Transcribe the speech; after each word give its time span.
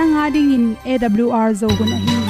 Nanga 0.00 0.24
ding 0.34 0.50
in 0.56 0.66
awr 0.96 1.48
zo 1.60 1.68
gun 1.78 2.29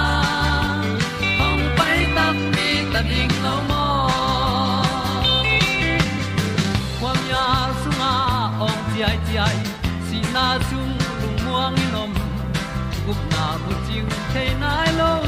chiu 14.33 14.49
the 14.97 15.20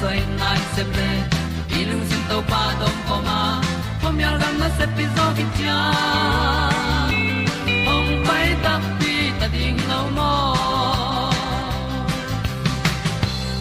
sai 0.00 0.20
nai 0.40 0.60
se 0.74 0.82
ple 0.92 1.10
i 1.78 1.80
lung 1.88 2.04
sin 2.08 2.22
to 2.30 2.38
pa 2.50 2.62
dom 2.80 2.96
ko 3.08 3.16
ma 3.28 3.38
pom 4.00 4.20
yal 4.24 4.36
gam 4.42 4.54
na 4.62 4.68
se 4.78 4.86
pi 4.96 5.04
zo 5.16 5.26
ki 5.36 5.44
tia 5.56 5.78
ong 7.94 8.10
pai 8.26 8.46
ta 8.64 8.74
pi 8.98 9.14
ta 9.40 9.46
ding 9.54 9.80
lo 9.90 10.00
mo. 10.16 10.32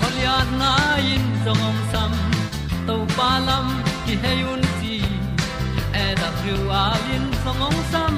Olia 0.06 0.38
na 0.62 0.72
in 1.14 1.26
zong 1.46 1.64
om 1.70 1.78
sam. 1.92 2.14
To 2.88 2.96
pa 3.18 3.30
lam 3.48 3.68
ki 4.06 4.14
hay 4.24 4.40
un 4.54 4.64
ti 4.80 4.96
e 6.04 6.06
da 6.22 6.30
thru 6.40 6.58
a 6.84 6.86
lin 7.06 7.26
zong 7.44 7.62
om 7.70 7.78
sam. 7.92 8.16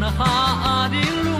Na 0.00 0.08
ha 0.18 0.32
a 0.74 0.76
di 0.92 1.04
lu 1.24 1.37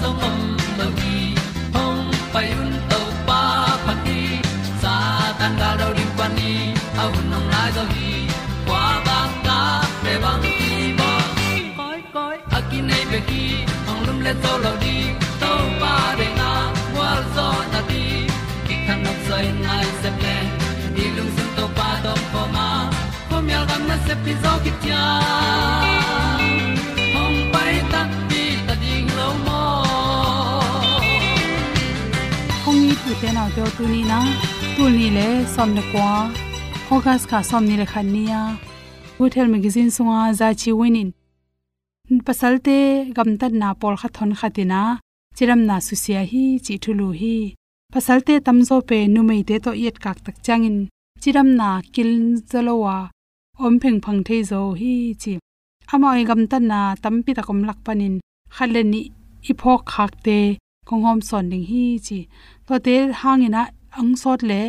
gen 0.00 0.10
ding 0.12 0.16
ta 0.18 0.26
om 0.26 0.56
lo 0.78 0.86
gi 0.98 1.34
hong 1.74 2.10
pai 2.32 2.48
un 2.60 2.72
to 2.90 3.00
pa 3.26 3.40
pa 3.86 3.94
ti 4.04 4.40
sa 4.82 4.94
tan 5.38 5.52
ga 5.60 5.70
do 5.80 5.86
ri 5.96 6.06
pa 6.18 6.26
ni. 6.36 6.52
A 6.98 7.04
nong 7.30 7.48
lai 7.52 7.70
do 7.76 7.84
gi 7.94 8.28
kwa 8.66 8.84
ba 9.06 9.18
ta 9.46 9.58
pe 10.02 10.12
bang 10.22 10.42
ki 10.42 10.94
bo. 10.98 11.10
Koi 11.78 12.00
koi 12.14 12.36
a 12.56 12.60
ki 12.70 12.80
nei 12.80 13.04
be 13.10 13.20
ki 13.28 13.44
ong 13.90 14.00
lum 14.06 14.18
le 14.20 14.32
zo 14.42 14.52
lo 14.64 14.72
di 14.84 14.96
to 15.40 15.52
pa 15.80 15.94
de 16.18 16.28
na 16.40 16.50
wa 16.96 17.10
zo 17.34 17.48
na 17.72 17.80
di 17.88 18.04
ki 18.66 18.74
kan 18.86 18.98
nok 19.04 19.18
sai 19.28 19.46
nai 19.64 19.84
se 20.00 20.10
ple 20.18 20.36
ni 20.94 21.04
lung 21.16 21.32
sun 21.36 21.48
to 21.56 21.64
pa 21.76 21.88
do 22.04 22.12
po 22.32 22.42
ma. 22.54 22.68
Po 23.28 23.36
mi 23.46 23.54
gam 23.68 23.82
na 23.88 23.96
se 24.06 24.14
pi 24.24 24.32
zo 24.42 24.52
ki 24.64 24.72
ni 33.46 33.52
tu 33.54 33.62
te 33.62 33.66
naw 33.66 33.68
te 33.70 33.76
tu 33.76 33.84
ni 33.94 34.02
na 34.10 34.18
tu 34.76 34.84
ni 34.96 35.06
le 35.16 35.28
som 35.54 35.70
ne 35.76 35.82
kwa, 35.90 36.12
august 36.90 37.24
kha 37.30 37.38
som 37.50 37.64
ni 37.68 37.76
le 37.80 37.86
khan 37.92 38.06
nia 38.14 38.40
hotel 39.18 39.46
magazine 39.54 39.90
sunga 39.96 40.20
za 40.38 40.48
chi 40.60 40.70
winin. 40.80 41.10
Pasalte, 42.26 42.78
gamtat 43.16 43.52
na 43.60 43.68
pol 43.80 43.94
kha 44.00 44.08
thon 44.16 44.32
khatina, 44.40 44.82
chiram 45.36 45.60
na 45.68 45.76
susia 45.86 46.20
hi 46.30 46.44
chi 46.64 46.74
thulu 46.82 47.08
hi. 47.20 47.36
Pasalte 47.92 48.34
tamzo 48.46 48.76
pe 48.88 48.98
numei 49.14 49.42
te 49.48 49.56
to 49.64 49.70
yet 49.82 49.96
kak 50.04 50.18
tak 50.24 50.36
changin. 50.46 50.78
Chiram 51.22 51.48
na 51.58 51.68
kil 51.94 52.12
zalowa 52.50 52.96
om 53.64 53.74
pheng 53.80 54.00
phang 54.04 54.20
thei 54.26 54.40
zo 54.50 54.60
hi, 54.80 54.94
chi. 55.22 55.32
Amoi 55.92 56.22
gam 56.28 56.42
tan 56.50 56.64
na 56.70 56.80
tampi 57.02 57.32
takom 57.38 57.60
lak 57.68 57.78
panin 57.86 58.14
khaleni 58.56 59.00
iphok 59.50 59.82
khak 59.92 60.12
te 60.26 60.38
konghom 60.88 61.18
son 61.28 61.44
ding 61.50 61.66
hi 61.70 61.84
chi. 62.06 62.18
To 62.66 62.74
te 62.86 62.96
hangina 63.20 63.62
ang 63.98 64.12
sot 64.22 64.40
le 64.50 64.60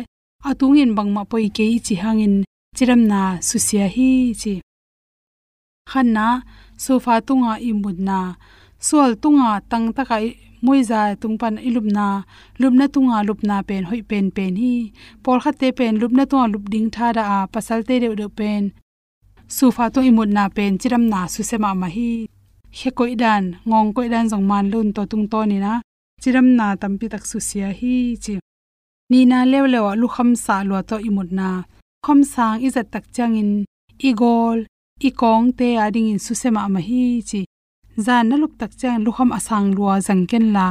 atungin 0.48 0.90
bangma 0.96 1.22
poi 1.30 1.46
ke 1.56 1.64
chi 1.86 1.94
hangin 2.02 2.34
chiram 2.76 3.02
na 3.10 3.20
susia 3.48 3.86
hi 3.96 4.10
chi. 4.40 4.54
Khanna 5.90 6.26
sofa 6.84 7.14
tunga 7.28 7.54
imudna 7.68 8.20
sol 8.88 9.10
tunga 9.22 9.50
tang 9.70 9.86
takai 9.96 10.26
moiza 10.64 11.00
tungpan 11.20 11.56
ilupna 11.68 12.06
lupna 12.60 12.86
tunga 12.94 13.18
lupna 13.28 13.56
pen, 13.68 13.84
hoi 13.90 14.02
pen 14.10 14.26
pen 14.36 14.54
hi. 14.62 14.92
Por 15.22 15.38
khate 15.42 15.68
pen 15.78 15.94
lupna 16.00 16.24
tunga 16.30 16.46
lup 16.52 16.64
ding 16.72 16.88
tha 16.94 17.06
da 17.16 17.22
a, 17.36 17.38
pasal 17.52 17.80
te 17.88 17.94
de 18.00 18.28
pen. 18.38 18.62
Sufa 19.56 19.84
to 19.94 20.00
imut 20.00 20.30
na 20.36 20.44
pen, 20.56 20.72
chiram 20.80 21.04
na 21.12 21.20
su 21.26 21.42
sema 21.42 21.70
ma 21.74 21.88
hi. 21.96 22.10
He 22.78 22.90
koi 22.98 23.14
dan, 23.22 23.44
ngong 23.68 23.90
koi 23.96 24.08
dan 24.12 24.28
jong 24.30 24.46
man 24.50 24.64
lun 24.72 24.88
to 24.96 25.02
tung 25.10 25.26
to 25.32 25.40
ni 25.50 25.58
na 25.64 25.80
chiram 26.20 26.48
na 26.58 26.66
tampi 26.80 27.06
tak 27.12 27.24
su 27.30 27.38
sia 27.48 27.68
hi 27.80 27.94
chi. 28.24 28.34
Ni 29.10 29.20
na 29.30 29.38
lew 29.52 29.64
lew 29.72 29.86
lu 30.00 30.06
kham 30.14 30.30
sa 30.44 30.56
lo 30.68 30.74
to 30.88 30.96
imut 31.08 31.30
na. 31.38 31.48
Khom 32.04 32.20
sang 32.32 32.56
izat 32.66 32.86
tak 32.92 33.04
changin 33.14 33.50
igol 34.08 34.58
i 35.08 35.10
kong 35.20 35.46
te 35.58 35.68
ading 35.84 36.08
in 36.12 36.20
su 36.24 36.32
sema 36.42 36.62
ma 36.74 36.80
hi 36.88 37.02
chi. 37.28 37.40
Zan 38.04 38.24
na 38.28 38.34
lup 38.42 38.52
tak 38.60 38.72
chang 38.80 38.98
lu 39.04 39.10
kham 39.16 39.30
asang 39.38 39.68
lua 39.76 39.94
zang 40.06 40.22
ken 40.30 40.46
la. 40.56 40.66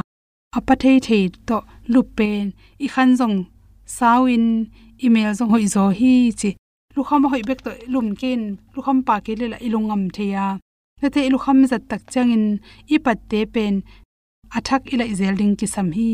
Apa 0.58 0.74
thei 0.82 0.96
thei 1.06 1.24
to 1.48 1.58
lu 1.92 2.00
pen, 2.16 2.44
i 2.84 2.86
khan 2.94 3.10
jong 3.18 3.36
sawin 3.96 4.46
email 5.04 5.30
jong 5.38 5.50
hoi 5.52 5.66
zo 5.74 5.84
hi 5.98 6.12
chi. 6.40 6.50
Lu 6.94 7.02
kham 7.08 7.22
hoi 7.32 7.42
bek 7.48 7.60
to 7.64 7.70
lum 7.92 8.08
ken, 8.20 8.40
lu 8.74 8.80
kham 8.86 8.98
pa 9.06 9.14
ke 9.24 9.32
le 9.40 9.46
la 9.52 9.58
ilungam 9.66 10.02
theya 10.16 10.46
na 11.00 11.08
te 11.14 11.20
lu 11.32 11.38
kham 11.44 11.58
zat 11.70 11.82
tak 11.90 12.02
changin 12.12 12.44
i 12.94 12.96
pat 13.04 13.18
te 13.30 13.40
pen 13.54 13.74
athak 14.56 14.82
ila 14.92 15.04
izelding 15.12 15.54
ki 15.58 15.66
sam 15.74 15.88
hi. 15.96 16.10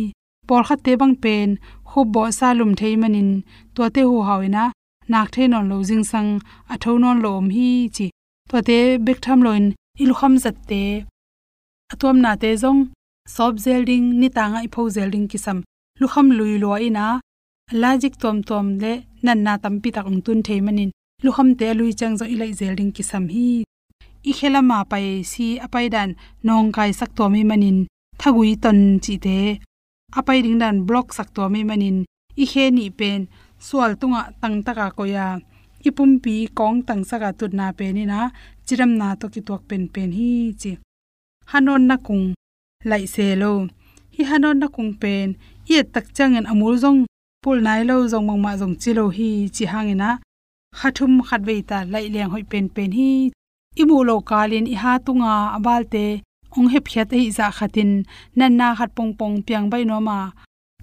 Por 0.49 0.63
kha 0.67 0.77
te 0.85 0.93
bang 1.01 1.17
pen, 1.23 1.51
khu 1.89 2.01
bo 2.15 2.23
sa 2.39 2.49
lum 2.59 2.73
thei 2.81 2.95
manin 3.03 3.31
to 3.75 3.83
te 3.95 4.03
hu 4.09 4.17
hawina 4.29 4.65
nak 5.11 5.29
the 5.35 5.43
non 5.53 5.69
lo 5.71 5.79
jing 5.89 6.05
sang 6.11 6.31
atho 6.73 6.93
non 7.03 7.19
lom 7.25 7.47
hi 7.57 7.69
chi. 7.97 8.07
To 8.51 8.57
te 8.69 8.79
bek 9.07 9.19
tham 9.25 9.41
loin 9.47 9.65
ilu 10.03 10.15
kham 10.21 10.35
zat 10.45 10.57
te. 10.69 10.83
Atom 11.93 12.17
na 12.25 12.33
te 12.43 12.51
zong 12.63 12.81
sob 13.35 13.55
zelding 13.65 14.07
ni 14.21 14.29
ta 14.37 14.45
nga 14.51 14.61
pho 14.75 14.83
zelding 14.97 15.27
ki 15.31 15.39
sam 15.45 15.59
lu 16.01 16.07
kham 16.13 16.27
lui 16.39 16.55
lo 16.63 16.71
ina 16.89 17.07
logic 17.83 18.15
tom 18.23 18.37
tom 18.49 18.67
le, 18.83 18.93
nan 19.25 19.39
na 19.45 19.53
tam 19.63 19.75
pi 19.83 19.89
tak 19.97 20.07
ung 20.11 20.21
tun 20.25 20.41
thei 20.47 20.61
manin 20.67 20.91
lu 21.25 21.31
kham 21.37 21.49
te 21.59 21.69
lui 21.79 21.93
chang 21.99 22.15
zo 22.19 22.25
ilai 22.35 22.53
zelding 22.61 22.93
ki 22.97 23.03
sam 23.11 23.25
hi. 23.35 23.49
I 24.31 24.33
khela 24.39 24.61
ma 24.71 24.79
pai 24.91 25.07
si 25.31 25.47
apai 25.65 25.87
dan, 25.95 26.11
nong 26.47 26.73
kai 26.77 26.91
sak 26.99 27.11
to 27.17 27.25
mi 27.29 27.43
manin 27.51 27.79
thagui 28.21 28.51
ton 28.65 28.79
chi 29.05 29.15
te 29.25 29.39
apai 30.19 30.39
ding 30.45 30.59
dan 30.63 30.77
block 30.89 31.07
sak 31.17 31.29
to 31.35 31.43
mi 31.53 31.61
manin 31.69 31.99
i 32.43 32.45
khe 32.53 32.65
ni 32.77 32.85
pen 32.99 33.21
sual 33.67 33.93
tunga 34.01 34.23
tang 34.41 34.57
taka 34.67 34.87
ko 34.97 35.03
ya 35.15 35.27
ipum 35.89 36.11
pi 36.25 36.35
kong 36.59 36.77
tang 36.89 37.03
saka 37.11 37.31
tut 37.39 37.53
na 37.59 37.67
pe 37.79 37.87
ni 37.97 38.05
na 38.13 38.19
chiram 38.67 38.93
na 39.01 39.09
to 39.21 39.27
ki 39.35 39.41
tok 39.49 39.63
pen 39.69 39.83
pen 39.95 40.11
hi 40.19 40.31
chi 40.61 40.73
hanon 41.51 41.83
na 41.89 41.97
kung 42.07 42.25
lai 42.91 43.05
se 43.15 43.27
lo 43.43 43.53
hi 44.15 44.23
hanon 44.31 44.57
na 44.61 44.67
kung 44.75 44.93
pen 45.03 45.27
ye 45.71 45.79
tak 45.95 46.07
changen 46.17 46.47
amul 46.53 46.75
jong 46.83 47.01
pul 47.43 47.59
nai 47.67 47.83
lo 47.91 47.97
jong 48.13 48.27
mangma 48.29 48.53
jong 48.61 48.75
chi 48.83 48.91
lo 48.99 49.05
hi 49.17 49.29
chi 49.55 49.65
hangena 49.73 50.11
khathum 50.79 51.13
khatwei 51.29 51.61
ta 51.71 51.79
lai 51.93 52.07
leng 52.15 52.31
hoi 52.33 52.45
pen 52.51 52.67
pen 52.75 52.91
hi 52.99 53.11
imu 53.83 53.97
lo 54.09 54.17
kalin 54.29 54.67
i 54.75 54.77
ha 54.83 54.93
tunga 55.07 55.33
abalte 55.57 56.05
ong 56.57 56.69
he 56.73 56.79
phiat 56.87 57.11
ei 57.17 57.27
za 57.37 57.47
khatin 57.57 57.91
nan 58.39 58.53
na 58.59 58.67
khat 58.79 58.91
pong 58.97 59.13
pong 59.19 59.37
piang 59.47 59.67
bai 59.73 59.85
no 59.89 59.97
ma 60.09 60.19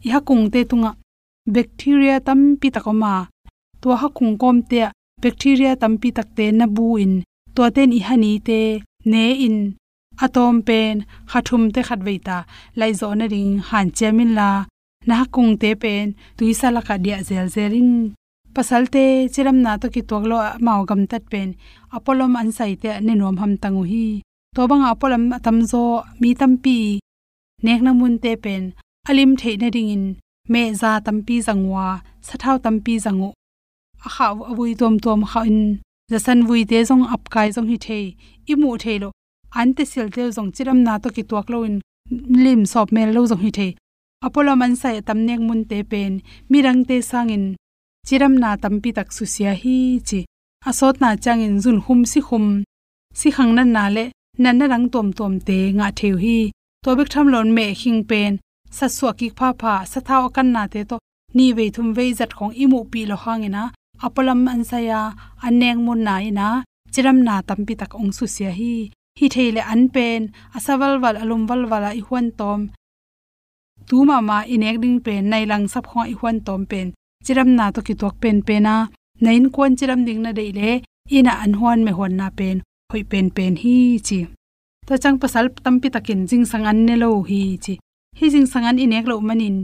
i 0.05 0.09
ha 0.13 0.19
kung 0.27 0.45
te 0.53 0.61
tunga. 0.69 0.91
Bacteria 1.55 2.15
tam 2.27 2.39
pi 2.59 2.67
takoma 2.75 3.13
to 3.81 3.87
ha 4.01 4.07
kung 4.17 4.33
kom 4.41 4.57
te 4.69 4.79
bacteria 5.21 5.71
tam 5.81 5.93
pi 6.01 6.09
tak 6.17 6.29
te 6.37 6.45
na 6.59 6.65
bu 6.75 6.87
in. 7.03 7.13
To 7.55 7.61
ten 7.75 7.89
i 7.97 7.99
hani 8.07 8.31
te 8.47 8.59
ne 9.11 9.23
in. 9.47 9.57
Atom 10.25 10.55
pen, 10.67 10.95
khathum 11.31 11.63
te 11.73 11.81
khat 11.87 12.01
veita 12.07 12.37
lai 12.79 12.91
zo 12.99 13.07
na 13.19 13.25
ring 13.33 13.53
han 13.69 13.87
chemin 13.97 14.31
la. 14.39 14.49
Na 15.07 15.15
kung 15.33 15.51
te 15.61 15.69
pen 15.83 16.05
tuisa 16.37 16.67
la 16.75 16.81
ka 16.87 16.95
dia 17.03 17.17
zel 17.27 17.47
zerin 17.55 17.91
pasalte 18.55 19.03
chiram 19.33 19.57
na 19.65 19.71
to 19.81 19.87
ki 19.93 20.01
toklo 20.09 20.37
maw 20.65 20.81
gam 20.89 21.01
tat 21.11 21.23
pen. 21.31 21.49
Apolom 21.97 22.33
an 22.41 22.49
sai 22.57 22.73
te 22.81 22.89
ne 23.05 23.13
nom 23.15 23.37
ham 23.41 23.53
tangu 23.61 23.83
hi 23.91 24.05
to 24.55 24.67
bang 24.67 24.83
apolom 24.83 25.23
tamzo 25.45 26.03
mi 26.19 26.29
tampi 26.39 26.99
nek 27.63 27.79
na 27.85 27.91
mun 27.93 28.15
te 28.23 28.35
pen. 28.43 28.73
Alim 29.09 29.35
the 29.35 29.57
na 29.57 29.69
ring 29.73 29.89
in 29.95 30.05
me 30.51 30.73
za 30.73 30.99
tampi 31.05 31.35
zangwa, 31.47 32.01
sathau 32.27 32.57
tampi 32.59 32.93
zangu. 33.05 33.29
A 34.05 34.09
khaw 34.15 34.35
avui 34.51 34.71
tom 34.79 34.99
tom 34.99 35.21
kha 35.31 35.41
in 35.51 35.79
jasan 36.11 36.39
vui 36.47 36.61
te 36.69 36.83
jong 36.89 37.05
ap 37.13 37.23
kai 37.33 37.49
jong 37.55 37.69
hi 37.71 37.77
the. 37.85 37.99
I 38.51 38.53
mu 38.61 38.77
the 38.77 38.93
lo. 38.99 39.09
An 39.59 39.73
te 39.75 39.83
sil 39.91 40.09
te 40.15 40.23
jong 40.35 40.51
chiram 40.55 40.79
na 40.85 40.93
to 41.03 41.09
ki 41.15 41.23
tuak 41.29 41.47
lo 41.53 41.63
in 41.67 41.75
lim 42.43 42.61
sop 42.71 42.91
mel 42.91 43.09
lo 43.15 43.21
jong 43.29 43.43
hi 43.43 43.51
the. 43.57 43.67
Apollo 44.25 44.53
man 44.61 44.75
sai 44.81 44.99
tam 45.07 45.19
nek 45.27 45.39
mun 45.47 45.61
te 45.69 45.77
pen. 45.91 46.13
Mirang 46.51 46.81
te 46.87 46.95
sangin 47.09 47.45
chiram 48.07 48.33
na 48.41 48.49
tampi 48.63 48.89
tak 48.97 49.09
su 49.15 49.23
sia 49.33 49.53
hi 49.61 49.77
chi. 50.07 50.19
Asot 50.69 50.95
na 51.01 51.09
changin 51.23 51.55
zun 51.63 51.79
hum 51.85 51.99
si 52.11 52.19
khum 52.27 52.45
si 53.19 53.27
khang 53.35 53.53
nan 53.55 53.71
na 53.75 53.85
le 53.95 54.05
nan 54.43 54.57
na 54.57 54.65
rang 54.71 54.87
tom 54.93 55.07
tom 55.17 55.33
te 55.47 55.57
nga 55.77 55.87
theu 55.99 56.15
hi. 56.23 56.37
To 56.83 56.89
bek 56.97 57.09
tham 57.13 57.27
lon 57.33 57.49
me 57.57 57.65
hing 57.81 58.01
pen. 58.09 58.33
Sa 58.77 58.85
suwa 58.95 59.11
ki 59.19 59.27
pha 59.37 59.49
pha, 59.61 59.73
sa 59.91 59.99
thaw 60.07 60.23
kan 60.35 60.49
na 60.55 60.63
te 60.73 60.81
to. 60.89 60.97
Ni 61.37 61.45
ve 61.57 61.65
thum 61.75 61.87
ve 61.97 62.05
zat 62.19 62.31
khong 62.37 62.53
imu 62.63 62.79
pi 62.91 63.01
lo 63.09 63.15
hangina 63.23 63.63
apolam 64.05 64.41
an 64.53 64.63
saya 64.69 65.01
aneng 65.45 65.81
mun 65.85 66.01
na 66.07 66.15
ina 66.29 66.47
chiram 66.93 67.19
na 67.27 67.35
tampi 67.47 67.73
tak 67.81 67.93
ong 67.99 68.11
su 68.17 68.25
sia 68.35 68.51
hi. 68.59 68.75
Hi 69.19 69.27
theile 69.33 69.61
an 69.73 69.83
pen. 69.93 70.21
Asawal 70.57 70.93
wal 71.03 71.17
alum 71.23 71.43
wal 71.49 71.63
wala 71.71 71.89
i 71.99 72.01
huan 72.07 72.27
tom. 72.39 72.59
Tu 73.87 73.97
ma 74.09 74.17
ma 74.29 74.37
inek 74.53 74.77
ding 74.83 74.99
pen. 75.05 75.23
Nai 75.31 75.43
lang 75.51 75.65
sap 75.73 75.85
khwa 75.89 76.03
i 76.13 76.15
huan 76.19 76.37
tom 76.47 76.61
pen. 76.71 76.87
Chiram 77.25 77.49
na 77.57 77.65
to 77.75 77.79
ki 77.87 77.93
tok 78.01 78.15
pen 78.23 78.37
pena. 78.47 78.75
Nain 79.23 79.45
kon 79.55 79.77
chiram 79.77 80.01
ding 80.07 80.21
na 80.23 80.31
deile 80.37 80.69
ina 81.17 81.33
an 81.43 81.53
huan 81.59 81.79
me 81.85 81.91
hon 81.97 82.13
na 82.19 82.27
pen 82.39 82.57
hoi 82.91 83.03
pen 83.11 83.27
pen 83.35 83.55
hi 83.61 83.75
chi. 84.07 84.19
To 84.87 84.93
chang 85.03 85.17
pasal 85.21 85.45
tampi 85.63 85.87
takin 85.95 86.27
jing 86.29 86.45
sang 86.51 86.65
an 86.71 86.79
ne 86.87 86.95
lo 87.03 87.09
hi 87.29 87.41
chi. 87.63 87.73
Hi 88.19 88.25
jing 88.33 88.47
sang 88.51 88.65
an 88.69 88.77
inek 88.83 89.05
lo 89.11 89.15
manin. 89.27 89.57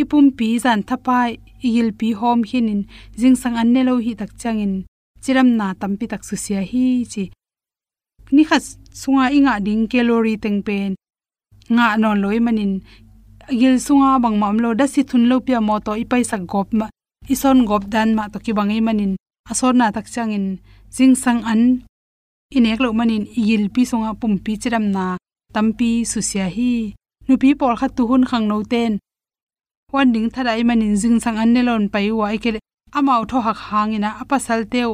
Ipum 0.00 0.26
pi 0.36 0.58
zan 0.64 0.80
thapai, 0.88 1.30
igil 1.66 1.88
pi 1.98 2.08
hom 2.20 2.40
hinin. 2.48 2.80
Jing 3.20 3.36
sang 3.42 3.56
an 3.60 3.68
ne 3.74 3.82
lo 3.88 3.94
hi 4.04 4.12
tak 4.20 4.32
changin. 4.40 4.84
Chiram 5.22 5.48
na 5.58 5.66
tampi 5.80 6.04
tak 6.12 6.22
su 6.28 6.36
sia 6.44 6.60
hi 6.70 6.84
chi. 7.12 7.24
Ni 8.34 8.42
kha 8.48 8.58
sunga 9.00 9.26
inga 9.36 9.54
ding 9.66 9.84
calorie 9.90 10.36
teng 10.42 10.60
pen. 10.66 10.92
Nga 11.74 11.86
non 12.00 12.20
loi 12.22 12.38
manin. 12.46 12.72
Gil 13.60 13.76
sunga 13.86 14.10
bang 14.22 14.36
mam 14.42 14.56
lo 14.62 14.68
da 14.78 14.86
si 14.92 15.00
thun 15.08 15.24
lo 15.30 15.36
pia 15.46 15.60
mo 15.66 15.74
to 15.86 15.92
ipai 16.02 16.22
sak 16.30 16.42
gop 16.52 16.68
ma. 16.78 16.86
Ison 17.32 17.58
gop 17.68 17.84
dan 17.94 18.08
ma 18.16 18.24
to 18.32 18.38
ki 18.44 18.52
bangai 18.58 18.80
manin. 18.86 19.12
Asor 19.50 19.72
na 19.76 19.86
tak 19.96 20.06
changin. 20.14 20.46
Jing 20.94 21.14
sang 21.22 21.40
an 21.52 21.62
inek 22.56 22.80
lo 22.84 22.88
manin 22.98 23.24
yil 23.48 23.64
pi 23.74 23.82
songa 23.90 24.12
pum 24.20 24.34
pi 24.44 24.52
chiram 24.62 24.86
na 24.96 25.04
tampi 25.54 25.90
su 26.10 26.20
sia 26.20 26.46
hi. 26.56 26.94
Nu 27.26 27.34
pi 27.42 27.54
por 27.60 27.74
kha 27.80 27.88
tu 27.96 28.02
hun 28.10 28.24
khang 28.30 28.46
no 28.50 28.56
ten. 28.72 28.92
Wan 29.92 30.12
ding 30.14 30.28
thadai 30.34 30.62
manin 30.68 30.94
jing 31.00 31.18
sang 31.24 31.38
an 31.42 31.50
nelon 31.54 31.84
pai 31.92 32.10
wa 32.18 32.26
ikele 32.36 32.58
amau 32.96 33.22
tho 33.30 33.38
hak 33.46 33.58
hangina 33.68 34.10
apa 34.22 34.36
sal 34.46 34.62
teu 34.72 34.92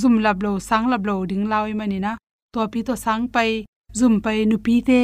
zum 0.00 0.18
lab 0.24 0.42
lo, 0.44 0.58
sang 0.68 0.86
lab 0.92 1.06
lo 1.08 1.24
ding 1.30 1.44
lawi 1.52 1.72
manina 1.80 2.12
to 2.52 2.60
pi 2.72 2.80
to 2.86 2.94
sang 3.04 3.28
pai, 3.34 3.64
zum 3.98 4.20
pai 4.24 4.44
nu 4.44 4.56
pi 4.66 4.74
te, 4.88 5.00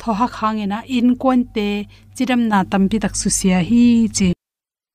tho 0.00 0.10
hak 0.20 0.32
hangina 0.40 0.78
in 0.96 1.08
kon 1.22 1.40
te, 1.54 1.68
chiram 2.16 2.42
na 2.50 2.58
tampi 2.70 2.96
tak 3.04 3.14
su 3.20 3.28
sia 3.38 3.58
hi 3.68 4.08
chi. 4.16 4.28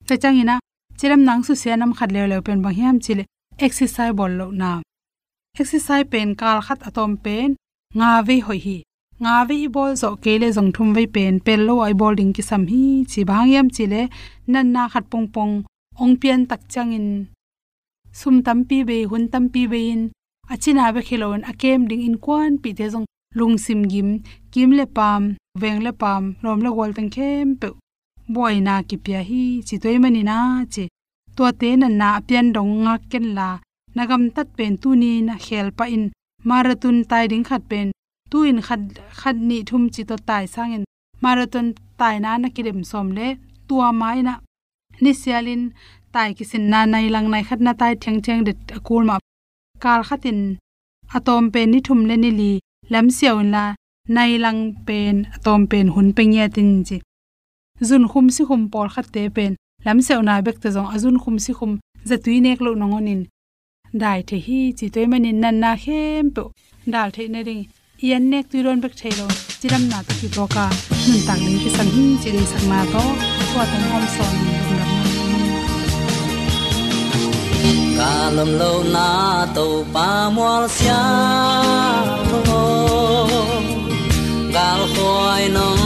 Ta 0.07 0.15
changina 0.21 0.55
chiram 0.99 1.21
nang 1.27 1.41
su 1.47 1.53
sia 1.61 1.75
nam 1.77 1.91
khat 1.97 2.09
le 2.15 2.21
le 2.31 2.37
pen 2.45 2.61
bang 2.63 2.75
hiam 2.77 2.97
chile 3.03 3.23
exercise 3.65 4.13
bol 4.17 4.31
lo 4.39 4.47
na 4.61 4.69
exercise 5.59 6.07
pen, 6.11 6.29
kal 6.39 6.57
khat 6.65 6.79
atom 6.87 7.11
pen 7.23 7.49
nga 7.97 8.09
ve 8.27 8.37
hoi 8.47 8.59
hi. 8.65 8.77
Nga 9.23 9.35
ve 9.47 9.57
bol 9.75 9.91
zo 10.01 10.09
kele 10.23 10.47
jong 10.55 10.71
thum 10.75 10.89
ve 10.97 11.03
pen, 11.15 11.33
pel 11.45 11.61
lo 11.67 11.75
ai 11.85 11.93
bol 12.01 12.15
ding 12.19 12.33
ki 12.35 12.43
sam 12.49 12.63
hi, 12.71 12.83
chi 13.11 13.21
bang 13.29 13.49
yam 13.53 13.67
chile 13.75 14.01
nan 14.51 14.67
na 14.73 14.83
khat 14.93 15.05
pong 15.11 15.27
pong, 15.35 15.53
ong 16.01 16.15
pian 16.21 16.41
tak 16.49 16.61
changin 16.73 17.07
sum 18.19 18.35
tam 18.45 18.59
pi 18.69 18.77
be 18.89 18.97
hun 19.09 19.23
tam 19.31 19.45
pi 19.53 19.61
be 19.71 19.79
in. 19.93 20.01
Achina 20.51 20.85
be 20.93 21.01
khilon 21.07 21.41
akem 21.51 21.81
ding 21.89 22.03
in 22.07 22.17
kwan 22.25 22.51
pi 22.61 22.69
te 22.77 22.85
jong 22.93 23.05
lung 23.39 23.57
sim 23.65 23.81
gim, 23.91 24.09
kim 24.51 24.69
le 24.77 24.85
pam, 24.97 25.23
veng 25.61 25.79
le 25.85 25.91
pam, 26.01 26.23
rom 26.43 26.59
le 26.65 26.69
gol 26.77 26.91
tang 26.97 27.11
khem 27.15 27.47
pe. 27.61 27.67
Boy 28.33 28.55
na 28.67 28.75
ki 28.87 28.97
pya 29.05 29.21
hi, 29.29 29.43
chi 29.67 29.75
toy 29.83 29.97
mani 30.03 30.23
na, 30.29 30.39
chi 30.73 30.83
to 31.35 31.43
te 31.59 31.69
na 31.81 31.87
na 32.01 32.09
pian 32.27 32.47
dong 32.55 32.73
nga 32.83 32.93
ken 33.11 33.27
la 33.37 33.49
nagam 33.95 34.23
tat 34.35 34.47
pen 34.57 34.73
tu 34.81 34.89
ni 35.01 35.11
na 35.27 35.35
khel 35.45 35.67
pa 35.77 35.85
in. 35.95 36.03
Marathon 36.49 36.97
tai 37.09 37.25
ding 37.31 37.45
khat 37.49 37.63
pen. 37.71 37.87
Tu 38.31 38.37
in 38.49 38.59
khat 38.67 38.81
khat 39.19 39.35
ni 39.49 39.57
thum 39.69 39.83
chi 39.93 40.01
to 40.09 40.15
tai 40.27 40.45
sang 40.53 40.71
in. 40.77 40.83
Marathon 41.23 41.67
tai 41.99 42.15
na 42.23 42.31
na 42.37 42.47
kidem 42.55 42.79
som 42.91 43.07
le. 43.17 43.27
Tua 43.67 43.89
mai 44.01 44.19
na 44.27 44.33
ni 45.03 45.11
sialin 45.21 45.63
tai 46.13 46.29
ki 46.37 46.43
sin 46.51 46.63
na 46.71 46.79
nai 46.93 47.07
lang 47.13 47.27
nai 47.33 47.43
khat 47.47 47.59
na 47.65 47.71
tai 47.81 47.93
theng 48.03 48.19
theng 48.25 48.41
det 48.47 48.57
akul 48.77 49.03
ma. 49.09 49.15
Kal 49.83 50.01
khatin 50.07 50.39
atom 51.17 51.43
pen 51.53 51.67
ni 51.71 51.79
thum 51.87 52.01
le 52.09 52.15
ni 52.23 52.31
li. 52.39 52.51
Lam 52.93 53.07
siaw 53.17 53.37
la 53.53 53.63
nai 54.15 54.31
lang 54.43 54.61
pen, 54.87 55.15
atom 55.35 55.61
pen 55.71 55.87
hun 55.95 56.09
pe 56.15 56.23
nge 56.31 56.45
tin 56.55 56.71
chi. 56.87 56.97
Zun 57.87 58.03
khum 58.11 58.27
si 58.35 58.41
khum 58.47 58.61
por 58.71 58.87
khat 58.93 59.07
te 59.13 59.23
pen. 59.35 59.53
Lam 59.85 59.99
sew 60.07 60.21
na 60.27 60.33
bek 60.45 60.57
te 60.61 60.69
jong 60.75 60.89
azun 60.95 61.17
khum 61.23 61.37
si 61.45 61.51
khum 61.57 61.71
zatui 62.09 62.37
nek 62.41 62.59
lo 62.65 62.71
nongonin 62.81 63.21
dai 63.93 64.23
the 64.27 64.37
hi 64.39 64.59
chi 64.79 64.87
toy 64.87 65.05
manin 65.11 65.39
nan 65.43 65.59
na 65.59 65.71
hem 65.75 66.31
pe 66.35 66.43
dal 66.93 67.09
the 67.15 67.23
na 67.33 67.39
ring 67.47 67.63
yan 68.09 68.23
nek 68.31 68.45
tu 68.51 68.57
ron 68.65 68.79
bek 68.83 68.93
thelo 68.99 69.27
chiram 69.59 69.83
na 69.91 69.99
to 70.07 70.13
ki 70.19 70.27
boka. 70.35 70.65
Nun 71.07 71.21
tang 71.27 71.41
ling 71.45 71.59
ki 71.63 71.69
san 71.75 71.87
hi 71.95 72.05
chi 72.21 72.29
ri 72.35 72.43
sang 72.51 72.65
ma 72.71 72.79
to. 72.93 73.03
To 73.51 73.59
tan 73.71 73.83
hom 73.91 74.03
son 74.15 74.33
dum 74.45 74.77
dam 74.79 74.91
ca 77.97 78.29
lầm 78.35 78.49
lâu 78.59 78.83
na 78.93 79.47
to 79.55 79.67
pa 79.93 80.29
mol 80.35 80.63
sia 80.77 81.01
mo 82.31 82.59
gal 84.55 84.81
khoi 84.95 85.43
nong 85.55 85.80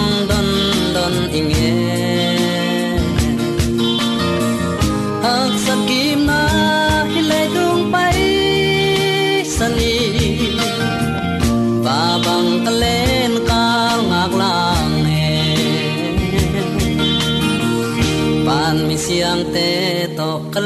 to 20.55 20.62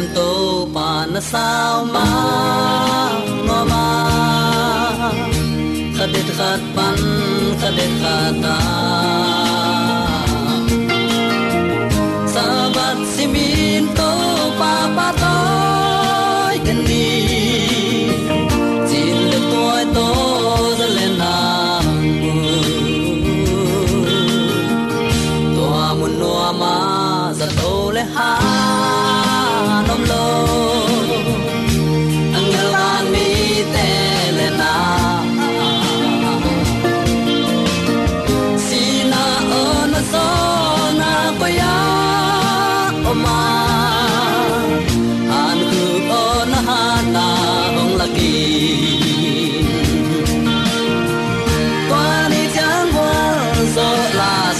on 0.00 0.06
to 0.16 0.28
pa 0.74 0.88
na 1.12 1.20
sao 1.30 1.76
ma 1.94 2.06
ngo 3.44 3.58
ma 3.70 3.84
khadet 5.96 6.28
khat 6.38 6.62
pan 6.76 6.98
khadet 7.60 7.92
khata 8.02 8.56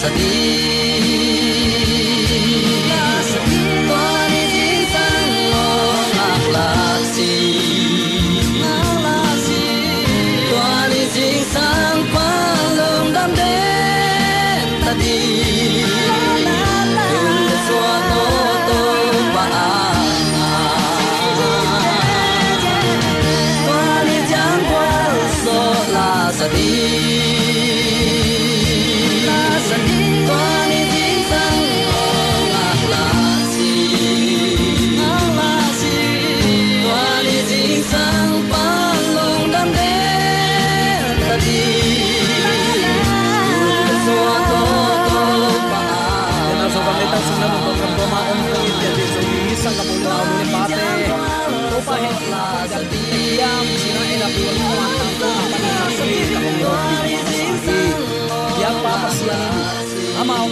la 0.02 0.99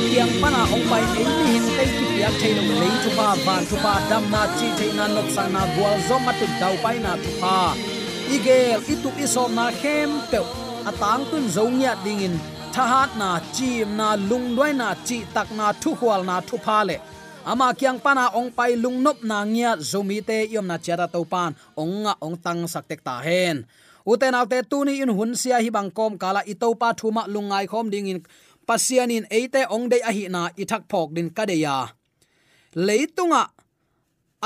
piang 0.08 0.32
pana 0.40 0.64
ong 0.74 0.84
pai 0.90 1.04
ei 1.20 1.28
ni 1.36 1.44
hin 1.52 1.66
tei 1.76 1.90
ki 1.96 2.06
ya 2.20 2.30
thei 2.40 2.52
lo 2.56 2.62
lei 2.80 2.94
chu 3.04 3.10
pa 3.18 3.28
van 3.44 3.62
chu 3.68 3.76
pa 3.84 3.94
dam 4.10 4.24
na 4.32 4.42
chi 4.56 4.68
thei 4.78 4.90
na 4.98 5.04
nok 5.14 5.28
sang 5.36 5.52
na 5.56 5.62
gwal 5.74 5.96
zo 6.08 6.16
ma 6.26 6.32
tu 6.40 6.46
dau 6.60 6.74
pai 6.84 6.96
na 7.04 7.12
tu 7.24 7.30
pa 7.42 7.56
igel 8.34 8.80
itu 8.92 9.10
isom 9.24 9.50
na 9.58 9.66
khem 9.80 10.10
pe 10.30 10.40
atang 10.90 11.22
tun 11.30 11.44
zo 11.56 11.64
nya 11.80 11.92
dingin 12.04 12.34
thahat 12.74 13.10
na 13.20 13.30
chi 13.54 13.70
na 13.98 14.08
lung 14.28 14.46
loi 14.56 14.72
na 14.80 14.88
chi 15.06 15.18
tak 15.34 15.48
na 15.58 15.66
thu 15.82 15.90
hwal 16.00 16.22
na 16.30 16.36
thu 16.48 16.56
pa 16.66 16.78
le 16.88 16.96
ama 17.52 17.68
kyang 17.80 18.00
pana 18.04 18.24
ong 18.38 18.50
pai 18.56 18.72
lung 18.82 18.98
nop 19.04 19.18
na 19.30 19.38
ngia 19.52 19.70
zomi 19.90 20.18
te 20.28 20.38
yom 20.54 20.66
na 20.70 20.76
chara 20.84 21.06
to 21.14 21.20
pan. 21.32 21.50
Ong 21.80 21.94
nga 22.04 22.12
ong 22.26 22.36
tang 22.44 22.60
sak 22.72 22.84
tek 22.90 23.00
ta 23.06 23.14
hen 23.26 23.56
uten 24.08 24.34
autte 24.34 24.58
tuni 24.70 25.00
in 25.04 25.12
hun 25.16 25.32
sia 25.40 25.56
hi 25.64 25.70
bang 25.76 25.90
kom 25.98 26.12
kala 26.22 26.40
itopa 26.52 26.88
thuma 26.98 27.22
lungai 27.34 27.66
khom 27.68 27.86
ding 27.92 28.08
in 28.12 28.20
pasianin 28.68 29.24
eite 29.32 29.64
ongde 29.76 29.98
ahi 30.04 30.28
na 30.28 30.52
ithak 30.62 30.84
phok 30.90 31.16
din 31.16 31.32
kadeya. 31.36 31.88
Leitunga 32.76 33.42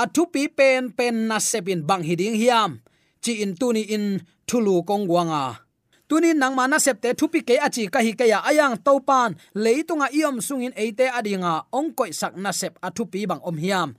athu 0.03 0.23
pi 0.33 0.47
pen 0.47 0.95
pen 0.97 1.27
na 1.27 1.37
sepin 1.49 1.83
bang 1.83 2.03
hiding 2.07 2.39
hiam, 2.39 2.71
chi 3.23 3.43
in 3.43 3.51
tuni 3.59 3.83
in 3.95 4.05
thulu 4.47 4.75
kongwanga. 4.87 5.59
Tuni 6.07 6.31
nang 6.33 6.55
mana 6.55 6.77
septe 6.79 7.09
thupi 7.19 7.39
ke 7.47 7.55
achi 7.59 7.83
ka 7.93 7.99
hi 8.05 8.11
ke 8.19 8.25
ya 8.31 8.39
ayang 8.49 8.75
topan 8.85 9.35
leitunga 9.63 10.07
iom 10.19 10.39
sungin 10.47 10.73
eite 10.75 11.05
adinga 11.09 11.53
ongkoi 11.77 12.11
sak 12.13 12.33
na 12.43 12.51
sep 12.51 12.79
athupi 12.87 13.27
bang 13.29 13.43
om 13.43 13.57
hiam. 13.59 13.89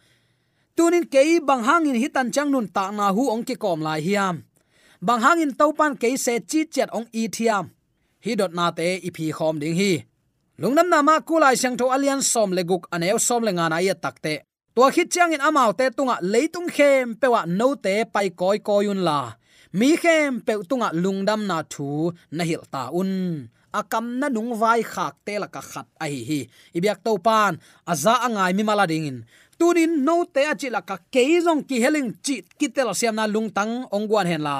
Tunin 0.76 1.04
ke 1.12 1.20
bang 1.48 1.62
hangin 1.68 2.00
hitan 2.02 2.32
chang 2.34 2.50
nun 2.50 2.66
ta 2.68 2.90
na 2.90 3.12
hu 3.12 3.30
ong 3.34 3.44
ki 3.44 3.54
kom 3.60 3.80
lai 3.84 4.00
hiam. 4.00 4.46
Bang 5.04 5.20
hangin 5.20 5.52
topan 5.58 5.92
ke 6.00 6.16
se 6.16 6.40
chi 6.50 6.60
chet 6.74 6.88
ong 6.96 7.06
i 7.12 7.28
thiam. 7.28 7.64
Hi 8.24 8.32
dot 8.40 8.52
na 8.56 8.70
te 8.70 8.88
i 9.04 9.10
phi 9.16 9.26
khom 9.36 9.60
ding 9.60 9.76
hi 9.76 9.92
lungnam 10.60 10.88
na 10.88 11.02
ma 11.02 11.20
kulai 11.28 11.56
sang 11.56 11.76
tho 11.78 11.90
alian 11.94 12.22
som 12.22 12.50
leguk 12.56 12.86
aneu 12.94 13.18
som 13.18 13.42
le 13.46 13.52
nga 13.56 13.66
na 13.68 13.78
ya 13.82 13.94
takte 13.94 14.34
tua 14.74 14.90
khit 14.90 15.06
chang 15.14 15.30
in 15.30 15.42
amau 15.48 15.70
te 15.78 15.86
tunga 15.96 16.18
leitung 16.32 16.66
khem 16.76 17.14
pewa 17.20 17.40
no 17.46 17.68
te 17.84 17.94
pai 18.14 18.28
koi 18.40 18.58
koyun 18.58 19.00
la. 19.06 19.18
Mi 19.78 19.88
khem 20.02 20.42
pe 20.46 20.52
tunga 20.68 20.88
lungdam 21.02 21.40
na 21.50 21.56
thu 21.72 22.10
na 22.36 22.42
hil 22.48 22.62
ta 22.72 22.82
un. 23.00 23.12
Akam 23.78 24.06
na 24.20 24.26
nung 24.34 24.52
vai 24.60 24.82
khak 24.82 25.14
te 25.26 25.38
la 25.42 25.46
ka 25.54 25.62
khat 25.70 25.86
ai 26.04 26.14
hi 26.28 26.40
ibyak 26.76 26.98
to 27.06 27.12
pan 27.26 27.52
aza 27.92 28.14
angai 28.26 28.52
mi 28.56 28.62
mala 28.66 28.84
ding 28.90 29.06
in. 29.10 29.18
Tunin 29.58 29.92
no 30.06 30.14
te 30.34 30.42
achi 30.52 30.68
la 30.74 30.80
ka 30.88 30.96
keizong 31.14 31.62
ki 31.68 31.76
heling 31.84 32.10
chi 32.24 32.36
kitel 32.58 32.90
siam 32.98 33.14
na 33.18 33.30
lungtang 33.34 33.72
ongwan 33.96 34.26
hen 34.30 34.42
la. 34.48 34.56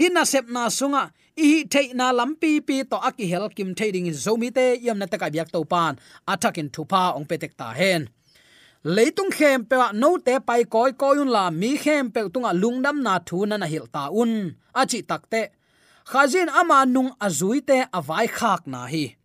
Hin 0.00 0.12
na 0.16 0.22
sep 0.32 0.46
na 0.54 0.62
sunga 0.78 1.02
i 1.36 1.64
thei 1.64 1.92
na 1.94 2.12
lampi 2.12 2.60
pi 2.60 2.82
to 2.84 2.96
aki 2.96 3.26
hel 3.26 3.48
kim 3.48 3.74
thading 3.74 4.06
in 4.06 4.14
zomi 4.14 4.52
te, 4.54 4.78
yam 4.82 4.98
na 4.98 5.06
ta 5.06 5.16
ka 5.16 5.30
byak 5.30 5.50
to 5.52 5.64
pan 5.64 5.96
atakin 6.28 6.68
thupa, 6.74 7.16
ong 7.16 7.24
petek 7.24 7.56
ta 7.56 7.72
hen. 7.72 8.08
Leitung 8.84 9.30
khem 9.30 9.64
pe 9.64 9.76
no 9.94 10.18
te 10.18 10.38
pai 10.40 10.64
koi 10.64 10.92
koyun 10.92 11.30
la, 11.30 11.50
mi 11.50 11.76
khem 11.76 12.10
pe 12.10 12.28
tunga 12.28 12.52
lungdam 12.52 13.02
na 13.02 13.18
thu 13.18 13.46
na 13.46 13.56
na 13.56 13.66
hil 13.66 13.86
ta 13.86 14.08
un. 14.10 14.56
Achi 14.74 15.02
takte 15.02 15.42
khazin 16.10 16.48
ama 16.48 16.84
nung 16.86 17.12
azui 17.20 17.60
te, 17.64 17.78
avai 17.98 18.26
khak 18.26 18.66
na 18.66 18.86
hi. 18.86 19.16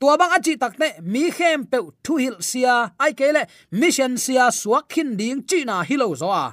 Tua 0.00 0.16
bang 0.16 0.32
achi 0.36 0.56
takte 0.56 1.02
mi 1.02 1.30
khem 1.30 1.66
pe 1.66 1.78
thu 2.02 2.16
hil 2.16 2.36
sia. 2.40 2.92
Ai 2.98 3.12
kele 3.12 3.42
mission 3.70 4.16
sia 4.16 4.50
suak 4.50 4.88
khin 4.88 5.16
ding 5.16 5.42
chi 5.48 5.64
na 5.64 5.82
hilo 5.82 6.14
zo 6.14 6.30
a 6.30 6.46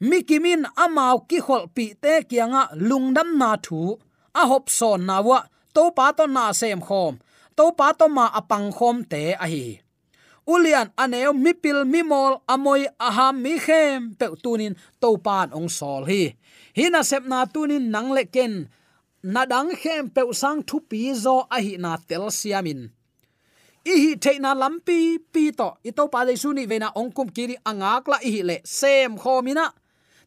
mikimin 0.00 0.66
amau 0.76 1.24
ki 1.28 1.38
khol 1.40 1.64
pi 1.74 1.94
te 2.02 2.22
kianga 2.28 2.62
lungdam 2.88 3.38
na 3.40 3.56
thu. 3.56 3.98
A 4.34 4.42
hop 4.46 4.68
son 4.68 5.06
na 5.06 5.20
wa, 5.20 5.38
to 5.74 5.90
pa 5.96 6.12
to 6.12 6.26
na 6.26 6.52
sem 6.52 6.80
khom. 6.80 7.14
To 7.56 7.72
pa 7.72 7.92
to 7.98 8.06
ma 8.08 8.28
apang 8.38 8.68
khom 8.76 8.96
te 9.08 9.32
a 9.32 9.46
hi. 9.52 9.80
Ulian 10.46 10.88
aneo 11.02 11.32
mipil 11.32 11.88
mimol 11.92 12.34
amoi 12.52 12.86
aham 13.00 13.34
mi 13.42 13.58
khem 13.58 14.14
pe 14.18 14.26
tunin 14.42 14.74
to 15.00 15.16
pan 15.26 15.48
ong 15.56 15.68
sol 15.68 16.04
hi. 16.04 16.36
Hina 16.76 17.00
sep 17.02 17.24
na 17.24 17.46
tunin 17.46 17.90
nang 17.94 18.12
le 18.16 18.24
ken. 18.34 18.68
Na 19.22 19.42
dang 19.52 19.70
khem 19.80 20.04
pe 20.14 20.22
sang 20.32 20.60
thu 20.68 20.76
pi 20.90 21.00
zo 21.24 21.36
a 21.56 21.58
hi 21.64 21.74
na 21.80 21.96
tel 22.08 22.28
siamin. 22.38 22.80
I 23.92 23.94
hi 24.02 24.12
theina 24.22 24.50
lampi 24.62 25.18
pi 25.32 25.50
to. 25.58 25.68
I 25.88 25.90
to 25.96 26.04
pa 26.12 26.20
dei 26.28 26.36
suni 26.42 26.64
vena 26.70 26.88
ong 27.00 27.10
kum 27.16 27.28
kiri 27.36 27.56
angak 27.70 28.04
la 28.12 28.18
i 28.22 28.30
hi 28.34 28.42
le 28.48 28.56
sem 28.78 29.16
khomina 29.22 29.66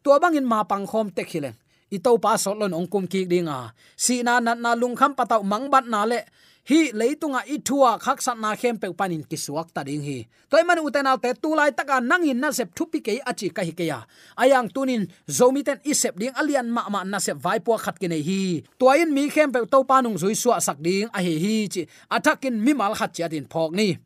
tua 0.03 0.20
bangin 0.20 0.46
ma 0.46 0.63
pang 0.63 0.86
khom 0.91 1.08
tek 1.15 1.27
hilen 1.34 1.56
i 1.96 1.98
to 1.98 2.12
pa 2.22 2.38
so 2.38 2.53
lon 2.53 2.74
ong 2.74 2.88
kum 2.91 3.06
ki 3.10 3.25
dinga 3.25 3.74
si 3.98 4.22
na 4.22 4.39
na 4.39 4.53
na 4.53 4.72
lung 4.77 4.96
kham 5.00 5.12
patau 5.18 5.41
mangbat 5.41 5.86
na 5.89 6.06
le. 6.06 6.21
Hi 6.69 6.93
leitunga 6.93 7.41
i 7.50 7.58
thua 7.65 7.97
khak 7.97 8.21
sat 8.21 8.38
na 8.38 8.54
khem 8.54 8.78
pe 8.78 8.93
panin 8.93 9.26
ki 9.26 9.38
suak 9.45 9.73
ta 9.73 9.82
ding 9.82 10.06
hi. 10.06 10.30
Toy 10.50 10.62
man 10.62 10.78
uten 10.86 11.10
te 11.17 11.34
tu 11.41 11.58
lai 11.58 11.73
taka 11.73 11.97
nangin 11.97 12.38
na 12.38 12.54
sep 12.54 12.69
thupi 12.78 13.02
ke 13.02 13.17
achi 13.26 13.50
ka 13.50 13.65
hi 13.65 13.73
ke 13.73 13.89
ya 13.89 14.06
ayang 14.38 14.69
tunin 14.69 15.10
zomi 15.26 15.65
ten 15.65 15.82
i 15.82 15.97
sep 15.97 16.13
ding 16.21 16.36
alian 16.38 16.69
ma 16.69 16.86
ma 16.93 17.02
na 17.02 17.17
sep 17.17 17.41
vai 17.41 17.58
po 17.58 17.73
khat 17.73 17.97
ke 17.97 18.06
nei 18.06 18.21
hi 18.21 18.62
toin 18.78 19.10
mi 19.10 19.34
khem 19.34 19.50
pe 19.50 19.65
to 19.65 19.82
panung 19.82 20.17
zui 20.21 20.38
suwa 20.38 20.62
sak 20.62 20.78
ding 20.78 21.10
a 21.10 21.19
hi 21.26 21.34
hi 21.43 21.56
chi. 21.73 21.82
Athakin 22.15 22.54
mi 22.62 22.78
mal 22.78 22.93
khat 22.93 23.17
chi 23.17 23.26
adin 23.26 23.50
phok 23.50 23.73
ni 23.73 23.97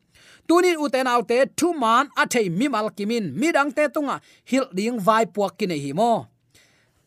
tunin 0.48 0.78
uten 0.78 1.06
autte 1.06 1.46
thu 1.58 1.72
man 1.72 2.08
athei 2.16 2.48
mi 2.50 2.68
mal 2.68 2.88
kimin 2.96 3.32
mi 3.40 3.52
dang 3.52 3.70
te 3.76 3.88
tunga 3.94 4.20
hil 4.50 4.66
ding 4.76 4.98
vai 5.06 5.24
puak 5.26 5.52
kine 5.58 5.76
hi 5.84 5.92
mo. 5.92 6.26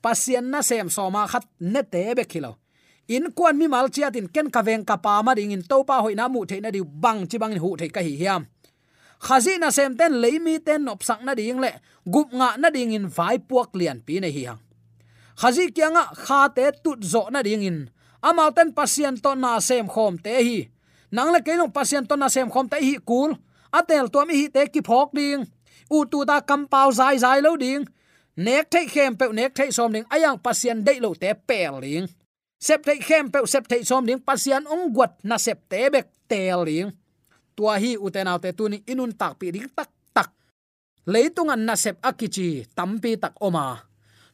Pasien 0.02 0.45
na 0.52 0.62
sem 0.62 0.89
so 0.89 1.10
ma 1.10 1.28
khat 1.28 1.45
ne 1.60 1.82
te 1.84 2.13
be 2.17 2.23
khilo. 2.32 2.52
In 3.08 3.32
kwan 3.32 3.58
mi 3.58 3.67
mal 3.67 3.88
chia 3.89 4.12
tin 4.12 4.28
ken 4.28 4.50
ka 4.52 4.62
veng 4.62 4.86
ka 4.86 4.95
pa 4.97 5.21
ma 5.21 5.34
ding 5.34 5.52
in 5.52 5.63
to 5.63 5.84
pa 5.84 6.02
hoi 6.02 6.13
na 6.15 6.28
mu 6.28 6.45
the 6.45 6.60
na 6.62 6.69
di 6.71 6.82
bang 7.04 7.28
chi 7.30 7.38
bang 7.38 7.56
hu 7.63 7.76
the 7.78 7.88
ka 7.89 8.02
hi 8.02 8.13
hiam. 8.21 8.47
Khazi 9.19 9.58
na 9.58 9.69
sem 9.69 9.97
ten 9.97 10.13
leimi 10.21 10.60
ten 10.65 10.84
nop 10.86 11.04
sak 11.04 11.23
na 11.23 11.34
ding 11.34 11.60
le 11.60 11.71
gup 12.06 12.30
nga 12.34 12.58
na 12.58 12.69
ding 12.69 12.93
in 12.93 13.08
vai 13.08 13.38
puak 13.39 13.69
lian 13.80 14.00
pi 14.06 14.19
nei 14.19 14.32
hi 14.32 14.43
hang. 14.50 14.62
Khazi 15.41 15.71
kyanga 15.76 16.04
kha 16.26 16.50
te 16.56 16.65
tut 16.84 17.04
zo 17.04 17.30
na 17.30 17.41
ding 17.41 17.63
in. 17.63 17.89
Amal 18.21 18.54
ten 18.54 18.73
pasien 18.73 19.15
to 19.23 19.36
na 19.36 19.60
sem 19.60 19.88
khom 19.88 20.17
te 20.17 20.34
hi 20.47 20.60
nang 21.12 21.32
le 21.32 21.39
keino 21.46 21.67
pasien 21.72 22.04
to 22.08 22.15
na 22.15 22.28
sem 22.30 22.50
khom 22.50 22.67
ta 22.70 22.78
hi 22.78 22.98
kul. 23.10 23.36
Atel 23.72 24.08
tuam 24.12 24.28
mi 24.28 24.36
hi 24.36 24.48
te 24.50 24.67
ki 24.74 24.82
phok 24.82 25.10
ding. 25.13 25.46
U 25.89 26.06
tu 26.12 26.26
ta 26.26 26.41
kam 26.41 26.67
pau 26.67 26.91
zai 26.91 27.17
zai 27.17 27.39
lo 27.41 27.56
ding. 27.56 27.86
Nek 28.36 28.70
thei 28.72 28.86
khem 28.86 29.15
pe 29.20 29.26
nek 29.32 29.56
thei 29.56 29.72
som 29.72 29.91
ding. 29.91 30.06
Ayang 30.10 30.38
pasien 30.39 30.84
dei 30.84 31.00
lo 31.00 31.13
te 31.13 31.34
pel 31.34 31.82
ding. 31.82 32.06
Sep 32.60 32.84
thei 32.86 33.00
khem 33.08 33.32
pe 33.32 33.39
sep 33.46 33.67
thei 33.67 33.84
som 33.84 34.06
ding. 34.06 34.20
Pasien 34.20 34.63
ong 34.67 34.93
guat 34.96 35.17
na 35.24 35.38
sep 35.38 35.60
te 35.70 35.89
bek 35.89 36.08
tel 36.28 36.63
ling 36.67 36.91
tua 37.58 37.74
hi 37.82 37.98
uten 37.98 38.30
autte 38.30 38.54
tuni 38.54 38.86
inun 38.86 39.12
tak 39.17 39.39
pi 39.39 39.52
ding. 39.52 39.67
Tak 39.76 39.89
tak. 40.13 40.30
Leitung 41.10 41.50
an 41.50 41.65
na 41.65 41.76
sep 41.76 41.98
akichi 42.06 42.67
tampi 42.76 43.17
tak 43.17 43.34
oma. 43.41 43.82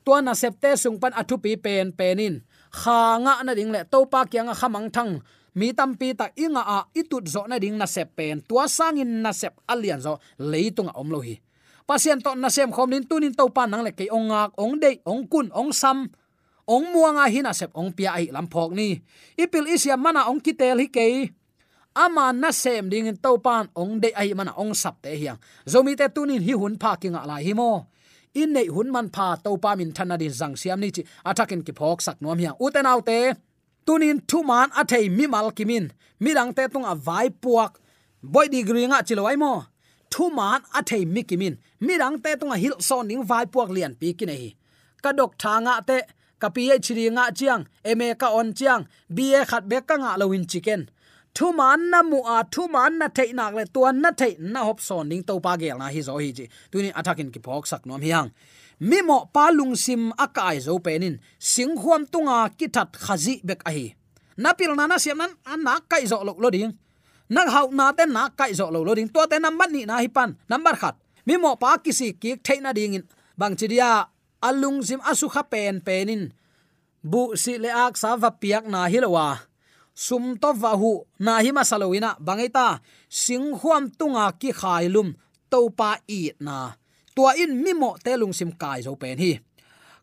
Tua 0.04 0.20
na 0.22 0.34
sep 0.36 0.60
te 0.60 0.76
sung 0.76 1.00
pan 1.00 1.14
athu 1.16 1.38
pi 1.40 1.56
pen 1.56 1.96
penin. 1.96 2.44
Khanga 2.74 3.40
na 3.46 3.54
ding 3.56 3.72
le 3.72 3.86
topa 3.88 4.26
kyang 4.28 4.52
khamang 4.52 4.92
thang 4.92 5.24
mi 5.56 5.74
tampi 5.74 6.14
ta 6.18 6.30
inga 6.36 6.64
a 6.66 6.78
itut 6.94 7.26
zo 7.30 7.46
na 7.48 7.60
ding 7.60 7.78
na 7.78 7.86
sep 7.86 8.16
pen, 8.18 8.42
tua 8.42 8.66
sangin 8.68 9.22
na 9.22 9.32
sep 9.32 9.54
alian 9.70 10.02
zo 10.02 10.20
leitung 10.38 10.90
om 10.94 11.10
lo 11.10 11.20
hi. 11.22 11.38
Pasien 11.84 12.24
to 12.24 12.32
na 12.36 12.48
sem 12.50 12.72
khom 12.72 12.90
din 12.90 13.04
tunin 13.04 13.36
to 13.36 13.50
pan 13.52 13.70
nang 13.70 13.84
le 13.84 13.92
ke 13.92 14.08
ong 14.08 14.32
ngak, 14.32 14.52
ong 14.56 14.80
dei, 14.80 14.96
ong 15.04 15.28
kun, 15.28 15.52
ong 15.52 15.76
sam, 15.76 16.08
ong 16.64 16.86
muanga 16.96 17.28
hina 17.28 17.52
sep 17.52 17.76
ong 17.76 17.92
pia 17.92 18.16
ai 18.16 18.32
lampok 18.32 18.72
ni. 18.72 19.04
Ipil 19.36 19.68
isya 19.68 20.00
mana 20.00 20.32
ong 20.32 20.40
kitel 20.40 20.80
hi 20.80 20.88
ke 20.88 21.30
ama 21.94 22.34
na 22.34 22.50
sem 22.50 22.90
ding 22.90 23.06
in 23.06 23.18
topan 23.18 23.70
ong 23.78 24.02
de 24.02 24.10
ai 24.18 24.34
mana 24.34 24.54
ong 24.58 24.74
sap 24.74 25.02
te 25.04 25.14
hiang. 25.14 25.38
Zomi 25.70 25.94
te 25.94 26.10
tunin 26.10 26.42
hi 26.42 26.54
hun 26.58 26.80
pha 26.82 26.98
kinga 26.98 27.22
la 27.30 27.38
hi 27.38 27.54
mo. 27.54 27.86
In 28.34 28.54
nei 28.54 28.66
hun 28.66 28.90
man 28.90 29.14
pha 29.14 29.38
to 29.38 29.58
pa 29.62 29.76
min 29.78 29.94
thana 29.94 30.18
din 30.18 30.34
jang 30.34 30.58
siam 30.58 30.80
ni 30.82 30.90
chi. 30.90 31.04
Atakin 31.30 31.62
ki 31.62 31.74
phok 31.78 32.02
sak 32.02 32.18
nom 32.22 32.38
hiang. 32.38 32.58
Uten 32.58 32.90
autte 32.90 33.38
tunin 33.86 34.18
thu 34.30 34.38
man 34.50 34.70
athei 34.82 35.06
mi 35.18 35.26
mal 35.34 35.48
kimin 35.58 35.86
mi 36.24 36.32
rang 36.38 36.52
te 36.58 36.64
tung 36.74 36.86
a 36.92 36.96
vai 37.08 37.28
puak 37.44 37.72
boy 38.34 38.48
di 38.54 38.60
gringa 38.68 39.00
chilowai 39.08 39.38
mo 39.44 39.54
thu 40.14 40.24
man 40.38 40.62
athei 40.80 41.04
mi 41.14 41.22
kimin 41.30 41.56
mi 41.86 41.94
rang 42.02 42.18
te 42.24 42.32
tung 42.40 42.52
a 42.56 42.58
hil 42.64 42.76
son 42.88 43.04
ning 43.10 43.24
vai 43.30 43.46
puak 43.54 43.70
lian 43.76 43.94
pi 44.00 44.08
ki 44.20 44.26
nei 44.32 44.46
ka 45.04 45.12
dok 45.20 45.32
thanga 45.42 45.74
te, 45.90 45.98
ka 46.42 46.50
chiri 46.86 47.06
nga 47.16 47.26
chiang 47.40 47.64
ma 48.00 48.08
ka 48.22 48.28
on 48.40 48.50
chiang 48.58 48.84
ba 49.16 49.46
khat 49.50 49.64
be 49.70 49.78
ka 49.90 49.96
nga 50.04 50.12
lowin 50.20 50.46
chicken 50.52 50.82
thu 51.36 51.52
man 51.60 51.90
na 51.92 52.00
mu 52.04 52.20
a 52.36 52.38
thu 52.54 52.68
man 52.76 52.92
na 53.00 53.08
thei 53.18 53.30
nak 53.34 53.54
le 53.58 53.64
tuan 53.76 53.96
na 54.04 54.12
thei 54.20 54.34
na 54.54 54.60
hop 54.68 54.80
son 54.88 55.10
ning 55.10 55.24
to 55.28 55.40
pa 55.46 55.54
gel 55.62 55.78
na 55.82 55.88
hi 55.94 56.02
zo 56.08 56.14
hi 56.24 56.30
ji 56.38 56.46
tunin 56.72 56.94
attacking 57.00 57.32
ki 57.34 57.40
phok 57.46 57.66
sak 57.72 57.82
nom 57.90 58.02
hiang 58.08 58.30
mi 58.84 59.00
mo 59.08 59.18
pa 59.32 59.48
lung 59.58 59.80
sim 59.80 60.12
akai 60.20 60.60
zo 60.60 60.76
penin 60.86 61.16
sing 61.40 61.72
huam 61.80 62.04
tunga 62.04 62.52
kithat 62.60 62.90
khazi 63.04 63.40
bek 63.48 63.64
ahi 63.64 63.88
hi. 63.88 63.96
Na 64.38 64.58
pil 64.58 64.74
na 64.74 64.90
na 64.90 64.98
siam 64.98 65.18
nan, 65.22 65.32
an 65.46 65.62
na 65.62 65.78
kai 65.86 66.10
zo 66.10 66.26
lo 66.26 66.34
lo 66.34 66.50
ding. 66.50 66.74
Na 67.30 67.46
hau 67.50 67.70
na 67.70 67.94
te 67.94 68.06
na 68.10 68.30
kai 68.34 68.54
zo 68.54 68.70
lo 68.74 68.82
lo 68.82 68.94
ding. 68.98 69.10
To 69.14 69.26
te 69.30 69.38
number 69.38 69.70
ni 69.70 69.86
na 69.86 70.02
hi 70.02 70.10
pan, 70.10 70.34
number 70.50 70.74
khat. 70.74 70.98
Mi 71.26 71.38
mo 71.38 71.56
pa 71.56 71.78
kisi 71.78 72.18
ki 72.18 72.42
thei 72.42 72.60
na 72.60 72.74
ding 72.74 72.98
in. 72.98 73.06
Bang 73.38 73.56
chidia 73.56 74.10
alung 74.42 74.82
sim 74.82 75.02
asu 75.06 75.30
kha 75.30 75.44
pen 75.46 75.82
penin 75.82 76.34
bu 77.04 77.36
si 77.40 77.58
le 77.58 77.70
ak 77.72 77.96
sa 77.98 78.16
va 78.16 78.32
piak 78.32 78.66
na 78.70 78.88
hilowa 78.92 79.40
sum 79.96 80.38
to 80.42 80.50
va 80.54 80.72
hu 80.80 81.04
na 81.20 81.42
hi 81.44 81.52
ma 81.56 81.64
saloina 81.64 82.16
bangaita 82.20 82.80
sing 83.10 83.56
huam 83.60 83.90
tunga 84.00 84.26
ki 84.40 84.52
khailum 84.60 85.10
to 85.52 85.60
pa 85.78 85.98
i 86.10 86.34
na 86.46 86.76
tua 87.16 87.38
in 87.38 87.62
mi 87.64 87.74
mo 87.74 87.96
te 88.04 88.18
lung 88.18 88.34
sim 88.34 88.52
kai 88.52 88.82
zo 88.82 88.98
pen 88.98 89.18
hi. 89.18 89.40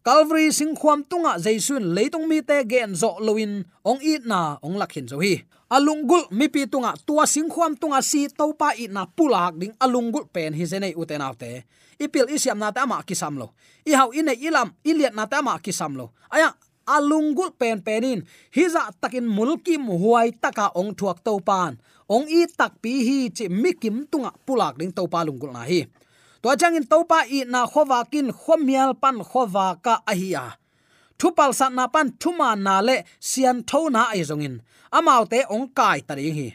Calvary 0.00 0.48
sing 0.48 0.72
khuam 0.72 1.04
tunga 1.04 1.36
jaisun 1.36 1.92
leitung 1.94 2.24
mi 2.30 2.40
te 2.40 2.64
gen 2.64 2.96
zo 2.96 3.20
loin 3.20 3.66
ong 3.84 4.00
i 4.00 4.16
na 4.24 4.56
ong 4.62 4.80
lakhin 4.80 5.04
zo 5.10 5.20
hi. 5.20 5.44
Alungul 5.70 6.26
mi 6.30 6.48
pi 6.48 6.66
tunga 6.66 6.94
tua 7.06 7.26
sing 7.26 7.50
khuam 7.52 7.76
tunga 7.76 8.00
si 8.02 8.26
topa 8.32 8.72
i 8.78 8.88
na 8.88 9.06
pulak 9.06 9.54
ding 9.60 9.74
alungul 9.78 10.24
pen 10.32 10.56
hi 10.56 10.64
zenei 10.66 10.94
uten 10.96 11.22
autte 11.22 11.68
ipil 12.00 12.26
isiam 12.32 12.56
na 12.56 12.72
ta 12.72 12.88
ma 12.88 13.04
kisam 13.04 13.36
lo. 13.36 13.52
I 13.84 13.92
hau 13.92 14.08
ine 14.16 14.32
ilam 14.32 14.72
iliat 14.80 15.12
na 15.12 15.28
ta 15.28 15.44
ma 15.44 15.60
kisam 15.60 15.92
lo. 16.00 16.16
Aya 16.32 16.56
alungul 16.88 17.52
pen 17.52 17.84
penin. 17.84 18.24
Hiza 18.50 18.88
takin 19.00 19.28
mulki 19.28 19.76
muhuai 19.76 20.32
taka 20.32 20.72
ong 20.72 20.96
thuak 20.96 21.20
to 21.20 21.36
pan 21.44 21.76
ong 22.08 22.26
i 22.26 22.48
tak 22.48 22.80
pi 22.82 23.04
hi 23.04 23.18
chi 23.28 23.46
mikim 23.52 24.08
tunga 24.08 24.32
pulak 24.48 24.80
ding 24.80 24.90
to 24.90 25.04
pa 25.06 25.22
lungul 25.28 25.52
na 25.52 25.68
hi 25.68 25.84
to 26.42 26.56
changin 26.56 26.88
to 26.88 27.04
pa 27.04 27.24
i 27.28 27.44
na 27.44 27.66
khowa 27.66 28.10
kin 28.10 28.32
khomial 28.32 28.94
pan 29.00 29.16
khowa 29.20 29.76
ka 29.82 30.02
ahia. 30.06 30.56
Thupal 31.18 31.52
sat 31.52 31.72
na 31.72 31.86
pan 31.86 32.08
thuma 32.20 32.56
na 32.56 32.80
le 32.80 32.96
sian 33.20 33.62
tho 33.68 33.88
na 33.88 34.08
ai 34.12 34.22
zongin. 34.28 34.60
Amau 34.92 35.28
te 35.28 35.44
ong 35.54 35.68
kai 35.78 36.00
tari 36.00 36.30
hi. 36.30 36.48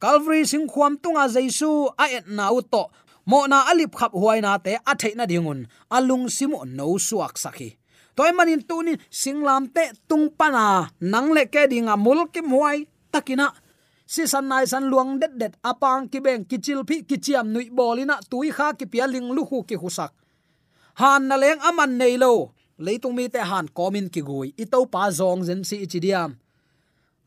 Calvary 0.00 0.44
sing 0.44 0.68
khuam 0.68 1.00
tunga 1.02 1.24
jaisu 1.34 1.88
a 1.98 2.04
et 2.16 2.26
na 2.28 2.52
u 2.52 2.60
to 2.72 2.82
mo 3.26 3.46
na 3.46 3.64
alip 3.70 3.92
khap 3.98 4.12
huai 4.12 4.40
na 4.42 4.58
te 4.58 4.72
a 4.90 4.92
theina 5.00 5.24
dingun. 5.30 5.66
Alung 5.90 6.28
simu 6.28 6.58
no 6.76 6.98
suak 6.98 7.34
sakhi. 7.40 7.76
Toy 8.16 8.30
manin 8.36 8.60
tunin 8.68 9.00
singlam 9.20 9.72
te 9.74 9.84
tung 10.08 10.28
pana 10.38 10.90
nang 11.00 11.32
le 11.36 11.46
ke 11.46 11.62
dinga 11.72 11.96
mul 11.96 12.28
kim 12.28 12.48
huai 12.52 12.78
takina 13.12 13.46
si 14.12 14.22
san 14.32 14.46
nai 14.50 14.64
san 14.72 14.84
luang 14.90 15.12
det 15.20 15.32
det, 15.40 15.52
apang 15.70 16.04
ki 16.10 16.18
beng, 16.24 16.42
ki 16.50 16.58
chil 16.64 16.80
phi, 16.88 16.96
ki 17.08 17.16
chiam 17.24 17.46
nui 17.54 17.66
bolina, 17.78 18.16
tui 18.30 18.50
kha 18.56 18.68
ki 18.78 18.86
pia 18.92 19.06
ling 19.06 19.28
lu 19.36 19.42
khu 19.48 19.58
ki 19.68 19.76
husak. 19.82 20.12
Han 21.00 21.28
na 21.28 21.36
leng 21.42 21.60
aman 21.68 21.92
nei 22.00 22.14
lo. 22.22 22.32
Leitung 22.84 23.14
mi 23.14 23.28
te 23.34 23.40
han, 23.50 23.66
komin 23.78 24.06
ki 24.14 24.22
gui. 24.28 24.48
I 24.62 24.64
to 24.72 24.78
pa 24.94 25.02
zong 25.18 25.42
zen 25.48 25.60
si 25.68 25.76
ichidiam 25.84 26.30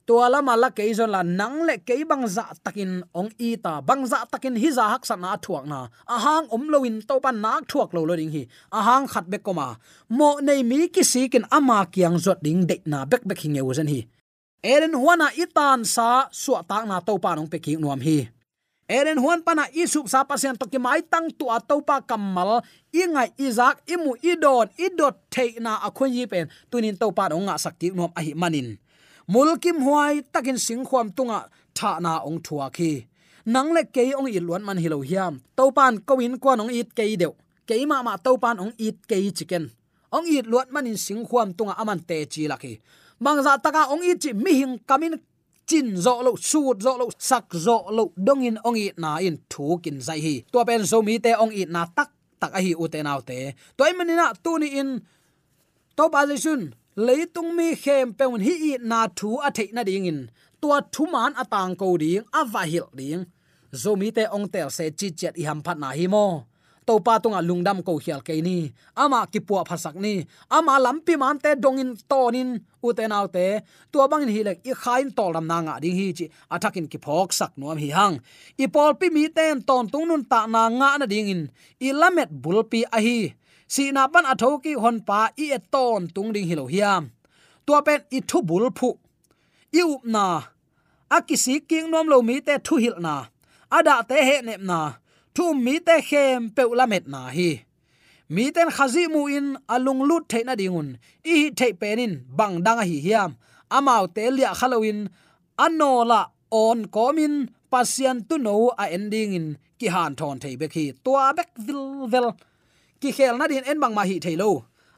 tua 0.05 0.27
ala 0.27 0.43
mala 0.43 0.69
ke 0.75 0.83
zon 0.91 1.11
la 1.15 1.23
nang 1.23 1.63
le 1.67 1.79
ke 1.87 1.95
bang 2.03 2.27
za 2.27 2.45
takin 2.63 3.03
ong 3.15 3.31
i 3.39 3.55
ta. 3.55 3.79
Bang 3.81 4.03
za 4.03 4.27
takin 4.27 4.55
hi 4.59 4.69
za 4.71 4.85
hak 4.91 5.03
sa 5.07 5.15
na 5.15 5.39
thuak 5.39 5.65
na. 5.65 5.87
A 6.07 6.15
hang 6.19 6.47
om 6.51 6.67
loin 6.67 6.99
to 7.07 7.19
pan 7.23 7.39
nak 7.39 7.67
thuak 7.71 7.95
lo 7.95 8.03
lo 8.03 8.15
ding 8.19 8.31
hi. 8.35 8.43
A 8.71 8.79
hang 8.83 9.07
khat 9.07 9.25
be 9.31 9.37
koma. 9.39 9.79
Mo 10.09 10.39
nei 10.43 10.63
mi 10.63 10.87
ki 10.91 11.03
si 11.03 11.29
kin 11.31 11.45
ama 11.51 11.87
kyang 11.93 12.17
zot 12.19 12.43
ding 12.43 12.67
de 12.67 12.75
na. 12.85 13.05
Bek 13.05 13.23
bek 13.23 13.39
hinge 13.43 13.63
zen 13.73 13.87
hi 13.87 14.01
eren 14.63 14.95
huana 14.95 15.27
itan 15.35 15.83
sa 15.83 16.31
suwa 16.31 16.63
tak 16.63 16.87
na 16.87 17.03
to 17.03 17.19
pa 17.19 17.35
nong 17.35 17.51
pe 17.51 17.59
nuam 17.75 17.99
hi. 17.99 18.31
Eren 18.87 19.19
huan 19.19 19.43
pana 19.43 19.67
isup 19.75 20.07
sa 20.07 20.23
pasien 20.23 20.55
to 20.55 20.67
ki 20.67 20.79
mai 20.79 21.03
tang 21.03 21.27
tu 21.31 21.51
atau 21.51 21.83
pa 21.83 21.99
kamal 21.99 22.63
ingai 22.91 23.31
izak 23.35 23.83
imu 23.87 24.15
idon, 24.23 24.67
idot 24.79 25.15
te 25.27 25.59
na 25.59 25.79
akhun 25.83 26.11
yi 26.11 26.27
pen, 26.27 26.47
tunin 26.71 26.95
to 26.95 27.11
pa 27.11 27.27
nong 27.27 27.47
nga 27.47 27.59
sakti 27.59 27.91
nuam 27.91 28.11
ahi 28.15 28.31
manin. 28.35 28.79
Mulkim 29.27 29.83
huai 29.83 30.23
takin 30.31 30.59
sing 30.59 30.83
khwam 30.83 31.11
tunga 31.15 31.47
tha 31.75 31.99
na 31.99 32.23
ong 32.23 32.39
thua 32.43 32.67
khi. 32.71 33.07
Nang 33.45 33.75
le 33.75 33.83
ke 33.87 34.15
ong 34.15 34.27
i 34.27 34.39
luan 34.39 34.63
man 34.63 34.79
hilo 34.79 35.03
hiam. 35.03 35.39
To 35.55 35.71
pan 35.71 35.99
ko 36.03 36.15
kwa 36.39 36.59
ong 36.59 36.71
it 36.71 36.95
ke 36.95 37.03
deu. 37.19 37.35
Ke 37.67 37.79
ma 37.87 38.03
ma 38.03 38.15
to 38.15 38.35
pan 38.39 38.59
ong 38.59 38.73
it 38.79 38.99
ke 39.07 39.15
chicken. 39.31 39.71
Ong 40.11 40.27
it 40.27 40.47
manin 40.47 40.71
man 40.71 40.87
in 40.87 40.97
sing 40.97 41.23
khwam 41.27 41.55
tunga 41.55 41.75
aman 41.79 41.99
te 41.99 42.23
chi 42.27 42.47
laki 42.47 42.79
mangza 43.23 43.43
dạ 43.43 43.57
taka 43.63 43.81
ong 43.93 44.03
it 44.09 44.17
chi 44.23 44.31
mi 44.43 44.51
hing 44.59 44.75
kamin 44.89 45.15
chin 45.69 45.87
zo 46.05 46.13
lo 46.25 46.31
sut 46.49 46.77
zo 46.85 46.91
lo 47.01 47.05
sak 47.29 47.45
zo 47.65 47.77
lo 47.97 48.03
dong 48.27 48.43
in 48.47 48.57
ong 48.67 48.79
i 48.83 48.85
na 49.03 49.11
in 49.27 49.37
thu 49.51 49.65
kin 49.83 49.97
zai 50.07 50.19
hi 50.25 50.35
to 50.51 50.59
pen 50.67 50.81
zo 50.91 50.97
mi 51.07 51.13
te 51.25 51.31
ong 51.43 51.53
i 51.61 51.63
na 51.75 51.81
tak 51.97 52.09
tak 52.41 52.51
a 52.57 52.59
hi 52.65 52.71
u 52.83 52.85
te 52.93 52.99
nau 53.07 53.19
te 53.29 53.37
toy 53.77 53.91
manina 53.97 54.27
tu 54.43 54.51
ni 54.61 54.67
in 54.79 54.89
to 55.97 56.03
pa 56.13 56.19
jaisun 56.29 56.61
leitung 57.05 57.51
mi 57.57 57.67
khem 57.83 58.07
peun 58.17 58.41
hi 58.47 58.53
i 58.69 58.71
na 58.89 58.99
thu 59.17 59.29
a 59.47 59.49
thei 59.57 59.69
na 59.75 59.83
ding 59.89 60.07
in. 60.11 60.19
Tua 60.61 60.79
thu 60.93 61.03
man 61.13 61.33
atang 61.41 61.75
ko 61.75 61.87
ding 61.97 62.23
a 62.39 62.41
va 62.53 62.63
hil 62.71 62.87
ding 62.99 63.21
zomi 63.81 64.07
te 64.15 64.23
ong 64.35 64.47
tel 64.53 64.69
se 64.77 64.85
chi 64.99 65.07
chet 65.19 65.35
i 65.41 65.43
ham 65.47 65.59
phat 65.65 65.77
na 65.83 65.89
hi 65.97 66.05
mo 66.13 66.25
to 66.87 66.99
pa 67.05 67.19
tunga 67.23 67.41
lungdam 67.49 67.79
ko 67.87 67.97
hial 68.03 68.21
ke 68.27 68.33
ni 68.47 68.73
ama 68.95 69.19
ki 69.31 69.39
pu 69.47 69.53
phasak 69.69 69.95
ni. 69.95 70.25
Ama 70.51 70.79
lampi 70.85 71.13
man 71.17 71.39
te 71.43 71.55
dongin 71.63 71.91
tonin 72.09 72.49
uten 72.83 73.11
autte 73.11 73.45
tua 73.91 74.07
bangin 74.11 74.31
hi 74.35 74.41
lek 74.47 74.59
i 74.69 74.73
khain 74.83 75.07
tol 75.17 75.31
ram 75.35 75.47
na 75.51 75.57
nga 75.65 75.73
ding 75.83 75.97
hi 75.99 76.07
chi. 76.17 76.25
Athakin 76.53 76.87
ki 76.91 76.97
phok 77.05 77.29
sak 77.39 77.51
nuam 77.59 77.77
hi 77.83 77.89
hang. 77.97 78.15
I 78.63 78.65
pol 78.67 78.91
pi 78.99 79.07
mi 79.15 79.23
ten 79.37 79.61
ton 79.67 79.85
tung 79.93 80.07
nun 80.09 80.23
ta 80.31 80.39
na 80.53 80.61
nga 80.79 80.89
na 80.99 81.05
ding 81.05 81.29
in. 81.33 81.41
I 81.87 81.89
lamet 82.01 82.29
bulpi 82.43 82.81
a 82.97 82.99
hi. 83.05 83.19
Si 83.73 83.83
na 83.95 84.07
ban 84.13 84.25
atho 84.31 84.49
ki 84.63 84.73
hon 84.83 84.97
pa 85.07 85.19
i 85.43 85.45
et 85.57 85.63
ton 85.73 86.01
tung 86.15 86.29
ding 86.35 86.47
hilo 86.49 86.65
hiam. 86.73 87.03
Tua 87.65 87.79
pen 87.87 88.01
i 88.17 88.19
thu 88.29 88.37
bul 88.49 88.65
phu. 88.77 88.89
I 89.79 89.81
up 89.81 90.03
na. 90.05 90.25
Akisi 91.15 91.55
king 91.69 91.87
nom 91.91 92.07
lo 92.11 92.17
mi 92.27 92.35
te 92.47 92.55
thu 92.65 92.75
hil 92.83 92.97
na. 93.05 93.15
Ada 93.77 93.95
te 94.09 94.17
he 94.27 94.35
nep 94.41 94.61
na 94.69 94.79
thu 95.35 95.53
mi 95.65 95.79
te 95.87 95.95
khem 96.09 96.49
pe 96.55 96.63
ulamet 96.71 97.05
na 97.13 97.21
hi. 97.35 97.49
Mi 98.29 98.51
ten 98.55 98.69
khazi 98.75 99.03
mu 99.13 99.21
in 99.37 99.47
alung 99.73 100.01
lut 100.09 100.23
the 100.29 100.39
na 100.43 100.53
dingun. 100.55 100.97
I 101.25 101.49
the 101.49 101.67
penin 101.73 102.13
bang 102.37 102.55
dang 102.65 102.81
hi 102.89 102.97
hiam. 103.05 103.31
Amau 103.71 104.03
te 104.15 104.23
lia 104.35 104.51
khalowin 104.59 104.99
anola 105.65 106.21
on 106.51 106.79
komin 106.95 107.49
pasian 107.71 108.17
tu 108.29 108.37
no 108.37 108.71
a 108.83 108.85
ending 108.95 109.33
in. 109.33 109.47
Ki 109.79 109.87
han 109.87 110.15
thon 110.19 110.39
thei 110.39 110.55
be 110.55 110.67
khi 110.73 110.93
tua 111.03 111.33
bek 111.37 111.49
vil 111.65 112.07
vel. 112.11 112.27
Ki 113.01 113.09
khel 113.17 113.35
na 113.37 113.45
din 113.47 113.63
en 113.69 113.79
bang 113.83 113.93
ma 113.95 114.03
hi 114.09 114.17
thailo 114.25 114.51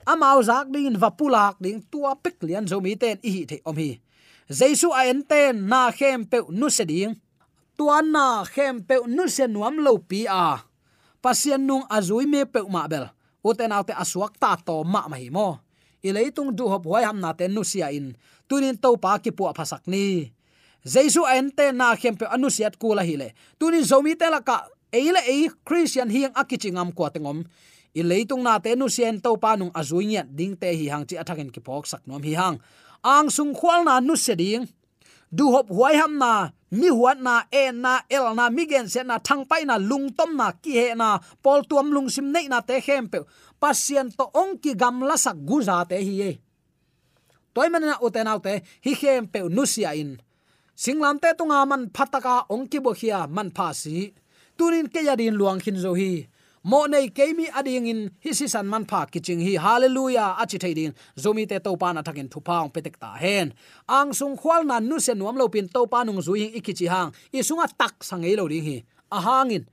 amau 0.05 0.39
zak 0.45 0.69
ding 0.69 0.93
vapulak 0.95 1.57
ding, 1.59 1.81
tua 1.91 2.15
pek 2.15 2.37
lian 2.45 2.69
zo 2.69 2.79
mi 2.79 2.95
ten 2.95 3.17
i 3.25 3.29
hi 3.29 3.41
the 3.49 3.57
om 3.65 3.75
hi. 3.75 3.99
Jesu 4.49 4.93
a 4.93 5.09
en 5.09 5.25
ten, 5.25 5.67
na 5.67 5.91
khem 5.91 6.25
pe 6.25 6.41
nu 6.49 6.69
se 6.69 6.85
ding 6.85 7.17
tuan 7.77 8.11
na 8.11 8.43
khem 8.47 8.81
pe 8.87 8.95
nu 9.07 9.27
se 9.27 9.47
nuam 9.47 9.77
lo 9.85 9.99
pi 9.99 10.25
a. 10.27 10.63
Pasien 11.21 11.61
nung 11.67 11.85
azui 11.89 12.25
me 12.25 12.45
pe 12.45 12.59
ma 12.67 12.87
bel. 12.87 13.07
Uten 13.45 13.71
autte 13.71 13.93
aswak 13.93 14.39
ta 14.41 14.57
to 14.57 14.83
ma 14.83 15.07
ma 15.07 15.17
hi 15.19 15.29
mo. 15.29 15.59
I 16.03 16.09
leitung 16.13 16.55
du 16.57 16.67
hop 16.67 16.85
hoi 16.85 17.03
ham 17.05 17.19
na 17.19 17.33
te 17.33 17.47
nu 17.47 17.63
sia 17.63 17.89
in. 17.89 18.15
Tunin 18.47 18.77
to 18.77 18.97
pa 18.97 19.17
ki 19.19 19.31
pu 19.31 19.43
phasak 19.57 19.83
ni. 19.87 20.31
Jesu 20.85 21.21
en 21.25 21.49
te 21.49 21.71
na 21.71 21.95
khem 21.95 22.15
pe 22.17 22.25
anu 22.29 22.49
siat 22.49 22.77
kula 22.81 23.01
hi 23.01 23.15
le. 23.17 23.29
Tunin 23.59 23.83
zomi 23.83 24.13
te 24.15 24.29
la 24.29 24.41
ka. 24.41 24.69
Eile 24.93 25.19
e 25.27 25.49
christian 25.67 26.07
hiang 26.07 26.31
akichingam 26.39 26.93
ko 26.95 27.09
tengom 27.11 27.43
i 27.95 28.03
leitung 28.03 28.43
na 28.43 28.59
te 28.59 28.75
nu 28.75 28.87
sian 28.91 29.19
to 29.23 29.35
pa 29.39 29.55
nung 29.55 29.71
azui 29.71 30.07
nya 30.11 30.23
ding 30.23 30.55
te 30.55 30.71
hi 30.71 30.87
hang 30.91 31.03
chi 31.07 31.15
athakin 31.15 31.51
ki 31.51 31.59
phok 31.63 31.87
sak 31.87 32.03
nom 32.07 32.23
hi 32.23 32.35
hang. 32.35 32.59
Ang 33.03 33.27
sung 33.31 33.55
khwal 33.55 33.83
na 33.87 33.99
nu 33.99 34.15
se 34.15 34.35
ding. 34.35 34.67
Du 35.31 35.51
hop 35.51 35.67
huai 35.71 35.95
ham 35.99 36.15
na 36.19 36.51
mi 36.79 36.89
huat 36.97 37.17
na 37.27 37.35
e 37.51 37.71
na 37.71 37.93
el 38.09 38.25
na, 38.37 38.49
mi 38.49 38.63
gen 38.71 38.87
se 38.93 39.01
na 39.03 39.17
thang 39.27 39.43
pai 39.49 39.63
na 39.65 39.75
lung 39.89 40.07
tom 40.17 40.31
na 40.39 40.51
ki 40.63 40.71
he 40.79 40.87
na 41.01 41.19
pol 41.43 41.63
tuam 41.69 41.87
lung 41.95 42.09
sim 42.09 42.27
nei 42.35 42.47
na 42.51 42.59
te 42.61 42.75
hem 42.87 43.07
pe. 43.11 43.19
Pasien 43.61 44.11
to 44.17 44.25
ong 44.41 44.59
ki 44.63 44.71
gam 44.81 44.99
la 45.09 45.15
sak 45.25 45.37
gu 45.47 45.57
za 45.67 45.77
te 45.89 45.97
hi 46.07 46.15
e. 46.29 46.31
Toy 47.53 47.67
men 47.71 47.87
na 47.87 47.95
uten 48.05 48.27
autte 48.27 48.53
hi 48.85 48.93
hem 49.01 49.27
pe 49.33 49.39
nu 49.55 49.63
sia 49.65 49.95
in. 50.01 50.11
Singlam 50.75 51.17
te 51.23 51.29
tunga 51.37 51.65
man 51.65 51.89
phataka 51.95 52.35
ong 52.53 52.67
ki 52.71 52.79
bo 52.83 52.91
khia 52.99 53.27
man 53.35 53.49
pha 53.55 53.67
si. 53.81 54.11
Tunin 54.57 54.87
ke 54.93 54.99
yadin 55.07 55.35
luang 55.39 55.59
khin 55.63 55.79
zo 55.79 55.91
hi 55.95 56.27
mo 56.65 56.89
nei 56.89 57.13
keimi 57.13 57.45
ading 57.53 57.87
in 57.93 57.99
hi 58.23 58.31
si 58.33 58.47
san 58.49 58.65
man 58.65 58.85
pha 58.89 59.05
kiching 59.05 59.41
hi. 59.45 59.53
Hallelujah. 59.65 60.33
Achi 60.41 60.57
theiding 60.57 60.93
zomi 61.23 61.45
te 61.47 61.59
to 61.59 61.77
pa 61.77 61.93
na 61.93 62.01
thakin 62.01 62.27
thu 62.33 62.39
paung 62.41 62.73
petek 62.73 62.97
ta 62.97 63.13
hen. 63.23 63.53
Ang 63.87 64.13
sung 64.17 64.35
khwal 64.41 64.65
na 64.65 64.79
nu 64.79 64.97
se 64.99 65.13
nuam 65.13 65.37
lo 65.37 65.45
pin 65.47 65.67
to 65.69 65.85
pa 65.85 66.03
nung 66.03 66.21
zui 66.25 66.39
hing 66.43 66.53
ikichi 66.59 66.89
hang. 66.89 67.13
I 67.37 67.45
sunga 67.45 67.69
tak 67.81 68.01
sangai 68.09 68.33
lo 68.39 68.47
ding 68.47 68.65
hi. 68.65 68.77
A 69.11 69.21
hangin 69.21 69.63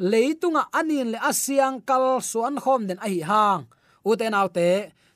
leitunga 0.00 0.62
anin 0.72 1.12
le 1.12 1.18
asiang 1.20 1.84
kal 1.84 2.04
suan 2.30 2.56
khom 2.64 2.88
den 2.88 2.98
a 3.04 3.08
hi 3.12 3.20
hang. 3.30 3.68
Uten 4.08 4.32
autte 4.40 4.68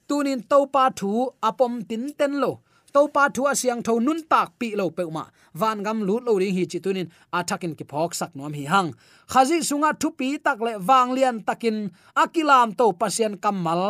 tunin 0.09 0.44
to 0.50 0.59
pa 0.74 0.85
thu 0.98 1.33
apom 1.48 1.81
tin 1.88 2.12
ten 2.18 2.33
lo 2.42 2.61
to 2.96 3.02
pa 3.14 3.24
thu 3.35 3.42
asiang 3.52 3.82
tho 3.87 3.94
nun 4.06 4.20
tak 4.32 4.48
pi 4.61 4.68
lo 4.80 4.87
pe 4.96 5.04
ma 5.16 5.24
van 5.61 5.78
gam 5.87 5.98
lut 6.09 6.22
lo 6.28 6.32
ding 6.42 6.54
hi 6.56 6.64
chi 6.72 6.78
tunin 6.85 7.09
athakin 7.38 7.72
ki 7.78 7.85
phok 7.90 8.11
sak 8.20 8.30
nom 8.38 8.52
hi 8.59 8.64
hang. 8.72 8.88
Khazi 9.32 9.56
sunga 9.68 9.90
thu 10.00 10.09
pi 10.18 10.28
tak 10.46 10.59
le 10.66 10.72
wang 10.88 11.11
lian 11.16 11.37
takin, 11.48 11.76
akilam 12.22 12.68
to 12.78 12.87
pasien 13.00 13.32
kamal 13.44 13.80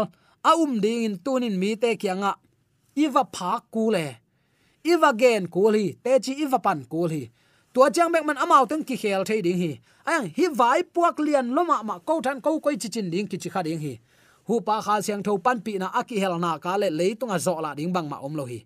a 0.51 0.53
um 0.63 0.73
ding 0.85 1.03
in 1.07 1.15
tunin 1.25 1.55
mi 1.63 1.71
te 1.83 1.91
kyanga 2.03 2.33
iwa 3.03 3.23
pha 3.35 3.53
ku 3.75 3.85
le. 3.95 4.07
Iwa 4.93 5.11
gen 5.21 5.45
ku 5.55 5.63
li, 5.75 5.87
te 6.05 6.13
chi 6.25 6.33
iwa 6.45 6.59
pan 6.67 6.81
ku 6.93 7.01
hi 7.13 7.23
tua 7.73 7.87
chang 7.95 8.11
bek 8.13 8.25
man 8.29 8.39
amao 8.45 8.65
teng 8.71 8.85
ki 8.89 8.97
khel 9.03 9.23
thei 9.29 9.41
ding 9.47 9.59
hi. 9.63 9.73
Ang 10.13 10.25
hi 10.37 10.45
vai 10.59 10.81
puak 10.95 11.17
lian 11.27 11.47
loma 11.57 11.77
ma 11.89 11.97
ko 12.09 12.15
than 12.25 12.39
ko 12.45 12.51
koi 12.65 12.77
chi 12.83 12.89
chin 12.95 13.11
ding 13.13 13.29
ki 13.31 13.37
chi 13.43 13.49
kha 13.55 13.61
ding 13.67 13.81
hi. 13.85 13.95
Hu 14.49 14.55
pa 14.67 14.77
kha 14.87 14.95
siang 15.07 15.23
tho 15.27 15.33
pan 15.45 15.59
pi 15.65 15.73
na 15.83 15.87
aki 16.01 16.17
hel 16.23 16.35
na 16.45 16.51
ka 16.65 16.73
le 16.83 16.89
leitunga 16.99 17.39
zo 17.47 17.55
la 17.65 17.71
ding 17.79 17.93
bang 17.95 18.09
ma 18.13 18.19
om 18.29 18.35
lo 18.41 18.47
hi 18.53 18.61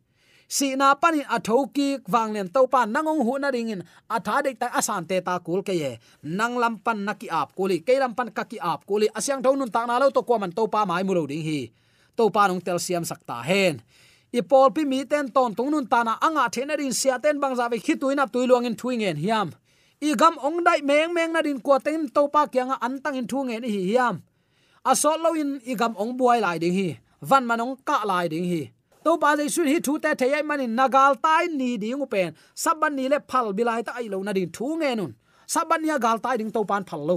si 0.50 0.74
na 0.74 0.98
panin 0.98 1.22
athoki 1.30 2.02
thoki 2.02 2.10
wang 2.10 2.34
len 2.34 2.50
to 2.50 2.66
pa 2.66 2.82
nangong 2.82 3.22
hu 3.22 3.38
na 3.38 3.54
ringin, 3.54 3.86
atha 4.10 4.42
dek 4.42 4.58
ta 4.58 4.66
asan 4.74 5.06
te 5.06 5.22
ta 5.22 5.38
kul 5.38 5.62
ke 5.62 5.70
ye. 5.70 6.02
Nang 6.26 6.58
lam 6.58 6.82
pan 6.82 7.06
na 7.06 7.14
ki 7.14 7.30
ap 7.30 7.54
kuli, 7.54 7.78
ke 7.86 7.94
lam 8.02 8.18
pan 8.18 8.34
ka 8.34 8.42
ki 8.42 8.58
ap 8.58 8.82
kuli, 8.82 9.06
asyang 9.14 9.38
thon 9.38 9.54
nun 9.54 9.70
ta 9.70 9.86
na 9.86 10.02
lo 10.02 10.10
to 10.10 10.26
ko 10.26 10.42
man 10.42 10.50
to 10.50 10.66
pa 10.66 10.82
mai 10.82 11.06
mu 11.06 11.14
ding 11.30 11.46
hi. 11.46 11.70
To 12.18 12.34
pa 12.34 12.50
nong 12.50 12.60
tel 12.66 12.82
siam 12.82 13.06
sakta 13.06 13.46
hen. 13.46 13.78
I 14.34 14.42
pol 14.42 14.74
pi 14.74 14.82
mi 14.82 15.06
ten 15.06 15.30
ton 15.30 15.54
tung 15.54 15.70
nun 15.70 15.86
ta 15.86 16.02
na 16.02 16.18
anga 16.18 16.50
thena 16.50 16.74
rin 16.74 16.92
sia 16.92 17.22
ten 17.22 17.38
bang 17.38 17.54
za 17.54 17.70
ve 17.70 17.78
khituina 17.78 18.26
tuiluang 18.26 18.66
in 18.66 18.74
thuingen 18.74 19.22
hiam. 19.22 19.54
I 20.02 20.14
gam 20.18 20.34
ong 20.42 20.66
dai 20.66 20.82
meng 20.82 21.14
meng 21.14 21.30
na 21.30 21.46
din 21.46 21.62
ko 21.62 21.78
ten 21.78 22.10
to 22.10 22.26
pa 22.26 22.50
kyanga 22.50 22.74
an 22.82 22.98
tang 22.98 23.14
in 23.14 23.26
thu 23.30 23.46
hi 23.46 23.58
hiam. 23.62 24.26
Asol 24.82 25.22
lo 25.22 25.30
in, 25.38 25.60
i 25.62 25.74
gam 25.78 25.94
ong 25.94 26.18
buai 26.18 26.40
lai 26.40 26.58
ding 26.58 26.74
hi. 26.74 26.98
Van 27.22 27.46
manong 27.46 27.78
ka 27.84 28.02
lai 28.02 28.26
ding 28.26 28.46
hi 28.50 28.72
to 29.04 29.16
pa 29.22 29.36
dei 29.36 29.48
sun 29.54 29.66
hi 29.72 29.78
thu 29.86 29.98
te 30.04 30.10
the 30.20 30.26
yai 30.32 30.42
mani 30.42 30.66
nagal 30.66 31.12
tai 31.24 31.46
ni 31.46 31.70
ding 31.82 32.04
pen 32.12 32.34
saban 32.62 32.92
ni 32.98 33.08
le 33.12 33.18
phal 33.30 33.46
bilai 33.56 33.80
ta 33.86 33.92
ai 33.98 34.06
lo 34.12 34.18
na 34.22 34.32
din 34.32 34.50
thu 34.56 34.66
nge 34.80 34.90
nun. 34.96 35.12
Saban 35.52 35.82
ya 35.90 35.96
gal 35.98 36.18
tai 36.24 36.36
ding 36.40 36.52
to 36.56 36.60
pan 36.70 36.84
phal 36.88 37.02
lo. 37.08 37.16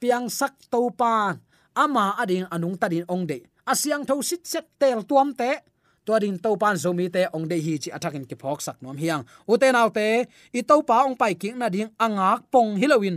Piang 0.00 0.26
sak 0.38 0.54
to 0.72 0.80
pan 1.00 1.40
ama 1.82 2.14
ading 2.22 2.46
anung 2.54 2.76
ta 2.80 2.86
din 2.92 3.04
ong 3.08 3.24
de. 3.30 3.38
Asiang 3.66 4.04
tho 4.08 4.20
sit 4.28 4.46
set 4.46 4.66
tel 4.80 5.02
tuam 5.08 5.32
te. 5.40 5.50
To 6.06 6.18
din 6.22 6.38
to 6.44 6.50
pan 6.62 6.76
zomi 6.82 7.06
te 7.14 7.22
ong 7.34 7.46
de 7.50 7.56
hi 7.64 7.74
chi 7.82 7.90
athakin 7.96 8.24
ki 8.28 8.36
phok 8.42 8.60
sak 8.66 8.76
nom 8.82 8.96
hiang. 9.02 9.22
U 9.48 9.56
te 9.56 9.68
nau 9.72 9.88
te, 9.88 10.26
i 10.58 10.60
to 10.62 10.76
pa 10.88 10.96
ong 11.06 11.16
pai 11.20 11.34
king 11.34 11.58
na 11.58 11.68
ding 11.74 11.90
angak 12.04 12.40
pong 12.52 12.76
hilowin 12.80 13.16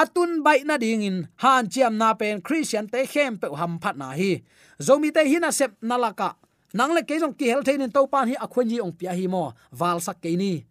atun 0.00 0.44
bai 0.46 0.62
na 0.68 0.76
ding 0.78 1.02
in. 1.02 1.16
Han 1.42 1.66
chiam 1.72 1.94
na 2.00 2.14
pen 2.14 2.40
christian 2.40 2.86
te 2.92 3.00
khem 3.12 3.36
pe 3.40 3.48
ham 3.60 3.78
phat 3.82 3.96
na 3.96 4.14
hi. 4.14 4.32
Zomi 4.80 5.10
te 5.10 5.26
hina 5.26 5.50
sep 5.52 5.72
nalaka 5.82 6.36
nang 6.74 6.92
le 6.92 7.02
ke 7.02 7.16
jong 7.16 7.32
ki 7.32 7.46
hel 7.48 7.62
thein 7.64 7.88
to 7.90 8.06
pan 8.06 8.28
hi 8.28 8.36
akhwen 8.36 8.68
ji 8.68 8.80
ong 8.80 8.92
pia 8.92 9.12
hi 9.16 9.26
mo 9.26 9.52
wal 9.72 10.00
sak 10.00 10.20
ke 10.20 10.36
ni. 10.36 10.64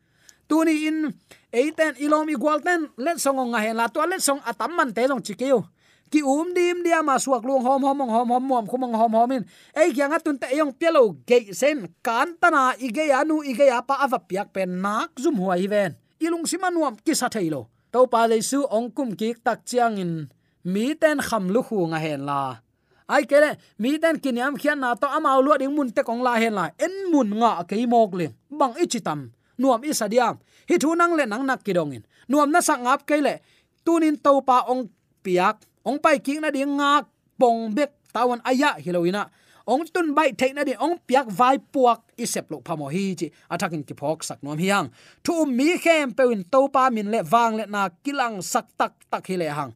Tuni 0.47 0.87
in 0.87 1.11
eiten 1.51 1.97
ilom 1.99 2.29
igual 2.29 2.63
ten, 2.63 2.87
let 2.95 3.19
song 3.19 3.39
ong 3.39 3.57
hen 3.57 3.75
la 3.75 3.87
to 3.87 3.99
let 4.05 4.21
song 4.21 4.39
atam 4.45 4.77
man 4.77 4.93
te 4.93 5.03
jong 5.07 5.23
chikeu 5.23 5.65
ki 6.07 6.23
um 6.23 6.55
dim 6.55 6.83
dia 6.87 7.03
ma 7.03 7.19
suak 7.19 7.43
luang 7.43 7.63
hom 7.63 7.83
hom 7.83 7.99
hom 8.07 8.29
hom 8.31 8.43
mom 8.47 8.65
khumang 8.67 8.95
hom 8.95 9.11
hom 9.11 9.31
in 9.35 9.43
ei 9.75 9.91
kyang 9.91 10.15
atun 10.15 10.39
te 10.39 10.47
yong 10.55 10.71
pelo 10.71 11.19
ge 11.27 11.51
sen, 11.51 11.91
kan 11.99 12.31
tana 12.39 12.71
ige 12.79 13.11
anu 13.11 13.43
ige 13.43 13.67
ya 13.67 13.83
pa 13.83 13.99
ava 14.07 14.19
piak 14.19 14.55
pen 14.55 14.79
nak 14.79 15.11
zum 15.19 15.35
huai 15.35 15.67
ven. 15.67 15.99
Ilung 16.17 16.47
simanuam 16.47 16.95
ki 17.03 17.11
sa 17.11 17.27
thailo 17.27 17.67
to 17.91 18.07
pa 18.07 18.23
le 18.23 18.39
su 18.39 18.63
ong 18.63 18.87
kum 18.95 19.19
ki 19.19 19.35
tak 19.43 19.67
chiang 19.67 19.99
in, 19.99 20.31
mi 20.63 20.95
ten 20.95 21.19
kham 21.19 21.51
lu 21.51 21.59
khu 21.59 21.91
nga 21.91 21.99
hen 21.99 22.23
la 22.23 22.66
ai 23.07 23.23
kele 23.25 23.55
mi 23.79 23.99
ten 23.99 24.19
kiniam 24.19 24.55
khian 24.55 24.79
na 24.79 24.95
to 24.95 25.07
amau 25.07 25.41
lu 25.45 25.51
ding 25.59 25.73
mun 25.75 25.89
te 25.95 26.01
kong 26.03 26.21
la 26.21 26.33
hen 26.41 26.53
la 26.53 26.65
en 26.85 26.93
mun 27.11 27.29
nga 27.39 27.63
ke 27.69 27.75
mok 27.87 28.11
le 28.19 28.27
bang 28.59 28.73
ichitam 28.83 29.19
nuam 29.57 29.81
isadiam 29.83 30.35
hi 30.69 30.75
thu 30.77 30.95
nang 30.95 31.13
le 31.17 31.23
nang 31.25 31.43
nak 31.45 31.63
kidongin 31.65 32.03
nuam 32.27 32.51
na 32.51 32.59
áp 32.85 33.07
cái 33.07 33.21
lệ 33.21 33.31
le 33.31 33.39
tunin 33.85 34.15
to 34.19 34.41
pa 34.43 34.67
ong 34.67 34.87
piak 35.23 35.57
ong 35.87 35.99
pai 36.03 36.19
king 36.19 36.43
na 36.43 36.51
ding 36.51 36.75
nga, 36.75 37.07
pong 37.39 37.71
bek 37.71 37.91
tawan 38.11 38.43
aya 38.43 38.75
dạ, 38.75 38.83
hiloina 38.83 39.31
ong 39.63 39.87
tun 39.93 40.15
bai 40.15 40.31
the 40.37 40.53
na 40.53 40.63
di 40.63 40.73
ong 40.75 40.99
piak 41.07 41.27
vai 41.31 41.57
puak 41.59 41.99
isep 42.17 42.51
lo 42.51 42.59
phamo 42.65 42.87
hi 42.87 43.15
chi. 43.15 43.31
Athakin 43.49 43.83
ki 43.83 43.93
phok 43.95 44.23
sak 44.23 44.43
nom 44.43 44.57
hiang 44.57 44.87
thu 45.23 45.45
mi 45.45 45.77
khem 45.77 46.11
pewin 46.11 46.43
to 46.51 46.67
pa 46.67 46.89
min 46.89 47.11
le 47.11 47.19
wang 47.31 47.55
le 47.55 47.65
na 47.65 47.89
kilang 48.03 48.41
sak 48.41 48.65
tak 48.77 48.93
tak 49.11 49.27
hi 49.27 49.35
le 49.37 49.47
hang 49.47 49.71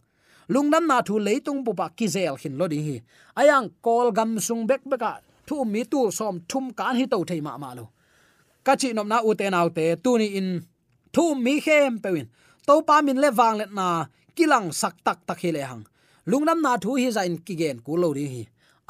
lungnam 0.54 0.84
na 0.90 0.98
thu 1.08 1.16
leitung 1.28 1.60
bu 1.66 1.72
ba 1.80 1.88
ki 1.98 2.08
zel 2.16 2.36
hin 2.42 2.56
lo 2.60 2.66
ding 2.72 2.86
hi. 2.88 2.96
Ayang 3.40 3.68
kol 3.86 4.08
gam 4.18 4.32
sung 4.48 4.64
bek 4.70 4.84
beka 4.92 5.12
thu 5.48 5.56
mi 5.74 5.82
tu 5.92 6.00
som 6.18 6.36
thum 6.50 6.66
kan 6.78 6.96
hi 7.00 7.06
to 7.12 7.18
thei 7.30 7.42
ma 7.48 7.54
ma 7.64 7.70
lo. 7.78 7.86
Ka 8.66 8.74
chi 8.82 8.90
nom 8.94 9.08
na 9.12 9.18
u 9.28 9.32
te 9.40 9.46
nau 9.56 9.68
te, 9.78 9.86
tu 10.04 10.12
ni 10.22 10.28
in 10.40 10.50
thu 11.16 11.24
mi 11.46 11.54
khem 11.66 11.94
pewin 12.04 12.28
to 12.68 12.74
pa 12.88 12.96
min 13.06 13.18
le 13.24 13.30
wang 13.40 13.56
le 13.60 13.66
na 13.80 13.88
kilang 14.36 14.68
sak 14.82 14.96
tak 15.06 15.20
tak 15.28 15.40
hi 15.44 15.50
le 15.56 15.62
hang. 15.70 15.84
Lungnam 16.30 16.60
na 16.66 16.72
thu 16.84 16.92
hi 17.02 17.08
zain 17.18 17.36
ki 17.46 17.54
gen 17.62 17.78
ku 17.86 17.92
lo 18.04 18.10
ding 18.18 18.32
hi. 18.36 18.44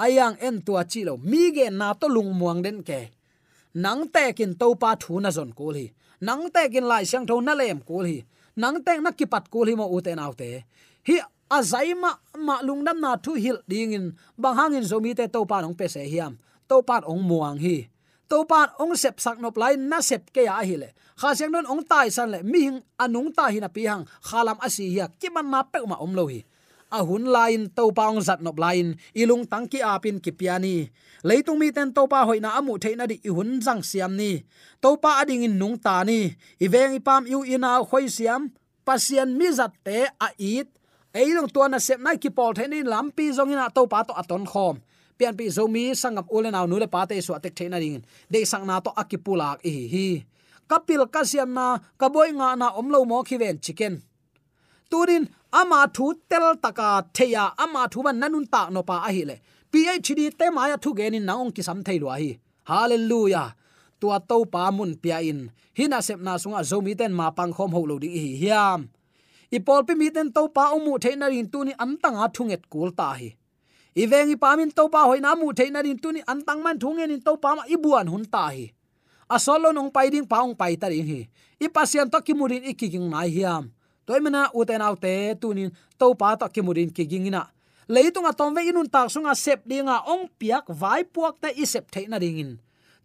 Ayang 0.05 0.35
en 0.47 0.55
tua 0.65 0.81
chi 0.91 1.01
lo, 1.07 1.13
mi 1.31 1.41
gen 1.55 1.73
na 1.81 1.87
to 1.99 2.07
lung 2.15 2.31
muang 2.39 2.61
den 2.65 2.77
ke. 2.89 2.99
Nang 3.83 4.01
te 4.13 4.23
kin 4.37 4.53
to 4.61 4.67
pa 4.81 4.95
thu 5.01 5.13
na 5.23 5.29
zon 5.37 5.51
ko 5.59 5.65
hi. 5.77 5.85
Nang 6.27 6.43
te 6.53 6.61
kin 6.73 6.85
lai 6.91 7.03
sang 7.11 7.25
tho 7.29 7.35
na 7.41 7.53
lem 7.53 7.79
ko 7.87 7.97
hi. 8.07 8.17
Nang 8.61 8.77
te 8.85 8.93
na 9.05 9.11
ki 9.11 9.25
pat 9.33 9.45
ko 9.53 9.59
hi 9.67 9.73
mo 9.79 9.85
u 9.95 10.01
te 10.05 10.11
nau 10.15 10.33
te. 10.41 10.49
Hi 11.07 11.15
azaima 11.57 12.11
ma 12.39 12.55
lungdam 12.63 12.97
na 13.03 13.19
thu 13.19 13.35
hil 13.35 13.59
dingin 13.67 14.15
bang 14.39 14.55
hangin 14.55 14.85
zomi 14.87 15.11
te 15.11 15.27
to 15.27 15.43
pa 15.43 15.59
nong 15.59 15.75
pe 15.75 15.85
se 15.91 16.01
hiam. 16.07 16.39
To 16.71 16.79
pa 16.87 17.03
ong 17.03 17.19
muang 17.19 17.59
hi. 17.59 17.91
To 18.31 18.47
pan 18.47 18.71
ong 18.79 18.95
sep 18.95 19.19
sak 19.19 19.43
nop 19.43 19.59
lai 19.59 19.75
na 19.75 19.99
sep 19.99 20.31
ke 20.31 20.47
ya 20.47 20.63
hi 20.63 20.79
le. 20.79 20.95
Kha 21.19 21.35
seng 21.35 21.51
non 21.51 21.67
ong 21.67 21.83
tai 21.83 22.07
san 22.07 22.31
le. 22.31 22.39
Mi 22.47 22.71
hing 22.71 22.79
anung 22.95 23.27
ta 23.35 23.51
hi 23.51 23.59
na 23.59 23.67
pi 23.67 23.83
hang. 23.83 24.07
Khalam 24.23 24.55
asi 24.63 24.87
hi 24.95 25.03
ki 25.19 25.27
man 25.35 25.51
ma 25.51 25.67
pe 25.67 25.83
ma 25.83 25.99
om 25.99 26.15
lo 26.15 26.31
hi. 26.31 26.39
A 26.95 27.03
hun 27.03 27.27
lain 27.27 27.67
to 27.75 27.91
paung 27.91 28.23
zat 28.23 28.39
nop 28.39 28.55
lain. 28.55 28.95
Ilung 29.11 29.43
tangki 29.51 29.83
apin 29.83 30.23
ki 30.23 30.31
piani 30.31 30.87
leitung 31.27 31.59
mi 31.59 31.75
ten 31.75 31.91
to 31.91 32.07
pa 32.07 32.23
hoina 32.23 32.55
amu 32.55 32.79
theina 32.79 33.03
di 33.03 33.19
hun 33.27 33.59
jang 33.59 33.83
siam 33.83 34.15
ni. 34.15 34.47
To 34.79 34.95
pa 34.95 35.19
ading 35.19 35.43
in 35.43 35.59
nung 35.59 35.75
ta 35.75 35.99
ni. 36.07 36.31
Iveng 36.63 36.95
ipam 36.95 37.27
yu 37.27 37.43
ina 37.43 37.83
khoi 37.83 38.07
siam. 38.07 38.47
Pasian 38.87 39.35
mi 39.35 39.51
zat 39.51 39.75
te 39.83 40.07
a 40.07 40.27
it 40.39 40.71
eilong 41.19 41.49
to 41.53 41.61
na 41.67 41.79
sep 41.79 41.99
nai 41.99 42.17
ki 42.23 42.29
pol 42.37 42.51
thenin 42.57 42.87
lampi 42.93 43.25
zongina 43.37 43.67
to 43.75 43.87
pa 43.91 43.99
to 44.07 44.13
aton 44.21 44.43
khom 44.51 44.75
pian 45.17 45.33
pi 45.37 45.45
zomi 45.57 45.83
sangam 46.01 46.25
ule 46.35 46.49
aw 46.59 46.65
nule 46.71 46.87
pate 46.95 47.15
su 47.25 47.31
atek 47.37 47.53
theina 47.57 47.77
ding 47.83 47.99
de 48.31 48.39
sang 48.51 48.65
na 48.69 48.75
to 48.85 48.91
akipulak 49.01 49.57
hi 49.65 49.73
hi 49.93 50.07
kapil 50.69 51.03
kasiam 51.13 51.49
na 51.57 51.65
kaboi 51.99 52.31
nga 52.39 52.49
na 52.61 52.67
omlo 52.79 52.99
mo 53.09 53.17
khiven 53.27 53.57
chicken 53.65 53.93
turin 54.91 55.23
ama 55.59 55.79
thu 55.95 56.05
tel 56.29 56.47
taka 56.63 56.89
theya 57.15 57.43
ama 57.63 57.81
thu 57.91 57.99
ban 58.05 58.17
nanun 58.21 58.45
ta 58.53 58.61
no 58.73 58.81
pa 58.89 58.95
a 59.07 59.09
hi 59.15 59.23
le 59.29 59.35
phd 59.71 60.19
te 60.39 60.45
maya 60.55 60.75
thu 60.83 60.89
gen 60.97 61.17
in 61.17 61.25
naong 61.29 61.51
ki 61.55 61.61
sam 61.67 61.79
thei 61.87 61.99
lo 62.03 62.07
hi 62.15 62.31
hallelujah! 62.71 63.49
Tua 64.01 64.17
to 64.17 64.45
pa 64.49 64.71
mun 64.73 64.97
pia 64.97 65.21
in. 65.21 65.53
Hina 65.77 66.01
sep 66.01 66.19
na 66.25 66.33
sunga 66.41 66.65
zomi 66.65 66.93
à, 66.93 66.97
ten 66.97 67.13
ma 67.13 67.29
pang 67.29 67.53
khom 67.53 67.71
ho 67.75 67.81
lo 67.85 67.99
ding 68.01 68.17
hi 68.17 68.33
hiam 68.41 68.89
ipol 69.51 69.83
pi 69.87 69.93
mi 69.99 70.07
ten 70.15 70.31
to 70.31 70.47
pa 70.55 70.71
omu 70.75 70.95
theina 71.03 71.27
rin 71.27 71.47
tu 71.51 71.63
ni 71.67 71.73
antanga 71.75 72.25
thunget 72.35 72.63
kul 72.71 72.91
ta 72.95 73.13
hi. 73.19 73.35
Ivengi 73.95 74.39
pamin 74.39 74.71
to 74.71 74.87
pa 74.87 75.03
hoina 75.09 75.35
mu 75.35 75.51
theina 75.51 75.83
rin 75.83 75.99
tu 75.99 76.11
ni 76.15 76.21
antang 76.23 76.63
man 76.63 76.79
thungen 76.79 77.11
in 77.11 77.21
to 77.21 77.35
pa 77.35 77.55
ma 77.59 77.63
ibuan 77.67 78.07
hun 78.07 78.23
ta 78.23 78.47
hi. 78.55 78.71
Asolo 79.29 79.71
nong 79.75 79.91
pai 79.95 80.07
ding 80.09 80.27
paung 80.27 80.55
pai 80.55 80.75
ta 80.81 80.87
ring 80.87 81.07
hi. 81.07 81.21
Ipasian 81.59 82.07
to 82.11 82.19
kimurin 82.23 82.63
ikiking 82.71 83.07
mai 83.11 83.29
hiam. 83.29 83.71
Toimana 84.07 84.49
uten 84.55 84.81
autte 84.81 85.35
tunin 85.41 85.69
to 85.99 86.15
pa 86.15 86.35
to 86.39 86.47
kimurin 86.47 86.89
kigingina 86.89 87.51
leitung 87.91 88.23
atom 88.23 88.55
ve 88.55 88.71
inun 88.71 88.87
tak 88.87 89.11
sunga 89.11 89.35
sep 89.35 89.67
dinga 89.67 90.07
ong 90.07 90.31
piak 90.39 90.71
vai 90.71 91.03
puak 91.03 91.43
ta 91.43 91.51
isep 91.51 91.91
theina 91.91 92.15
ringin 92.15 92.55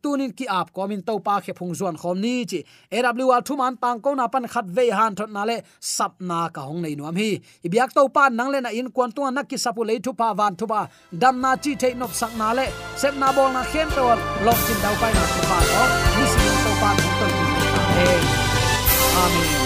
tunin 0.06 0.32
ki 0.38 0.46
ap 0.58 0.70
komin 0.76 1.02
to 1.08 1.18
pa 1.26 1.34
khe 1.44 1.52
phung 1.58 1.74
zuan 1.78 1.96
khom 2.02 2.16
ni 2.24 2.34
chi. 2.50 2.60
Awl 2.96 3.42
thu 3.46 3.56
man 3.60 3.74
tang 3.82 4.00
ko 4.04 4.14
na 4.14 4.28
pan 4.28 4.46
khat 4.52 4.66
ve 4.76 4.84
han 4.98 5.14
thot 5.18 5.30
na 5.36 5.42
le 5.50 5.56
sap 5.80 6.12
na 6.28 6.38
ka 6.54 6.60
hong 6.68 6.80
nei 6.84 6.94
nuam 6.94 7.16
hi. 7.22 7.30
Ibyak 7.66 7.90
to 7.96 8.08
pa 8.16 8.28
nang 8.38 8.50
le 8.54 8.60
na 8.60 8.70
in 8.78 8.88
kwan 8.94 9.10
tu 9.16 9.20
na 9.36 9.42
ki 9.50 9.56
sapu 9.64 9.82
le 9.88 9.98
thu 10.04 10.12
pa 10.20 10.28
van 10.38 10.54
thu 10.58 10.66
ba 10.72 10.80
dam 11.22 11.34
na 11.44 11.50
chi 11.62 11.74
the 11.82 11.88
nop 12.00 12.12
sak 12.20 12.32
na 12.40 12.48
le. 12.58 12.66
Sep 13.00 13.14
na 13.22 13.28
bol 13.36 13.50
na 13.56 13.62
khem 13.72 13.88
to 13.96 14.04
lok 14.46 14.58
chin 14.66 14.78
dau 14.84 14.94
pai 15.00 15.12
na 15.18 15.24
thu 15.34 15.40
pa 15.50 15.58
ko 15.70 15.82
ni 16.16 16.24
si 16.32 16.46
to 16.64 16.72
pa 16.80 16.90
thong 17.00 17.16
ton 17.20 17.32
amen. 19.24 19.65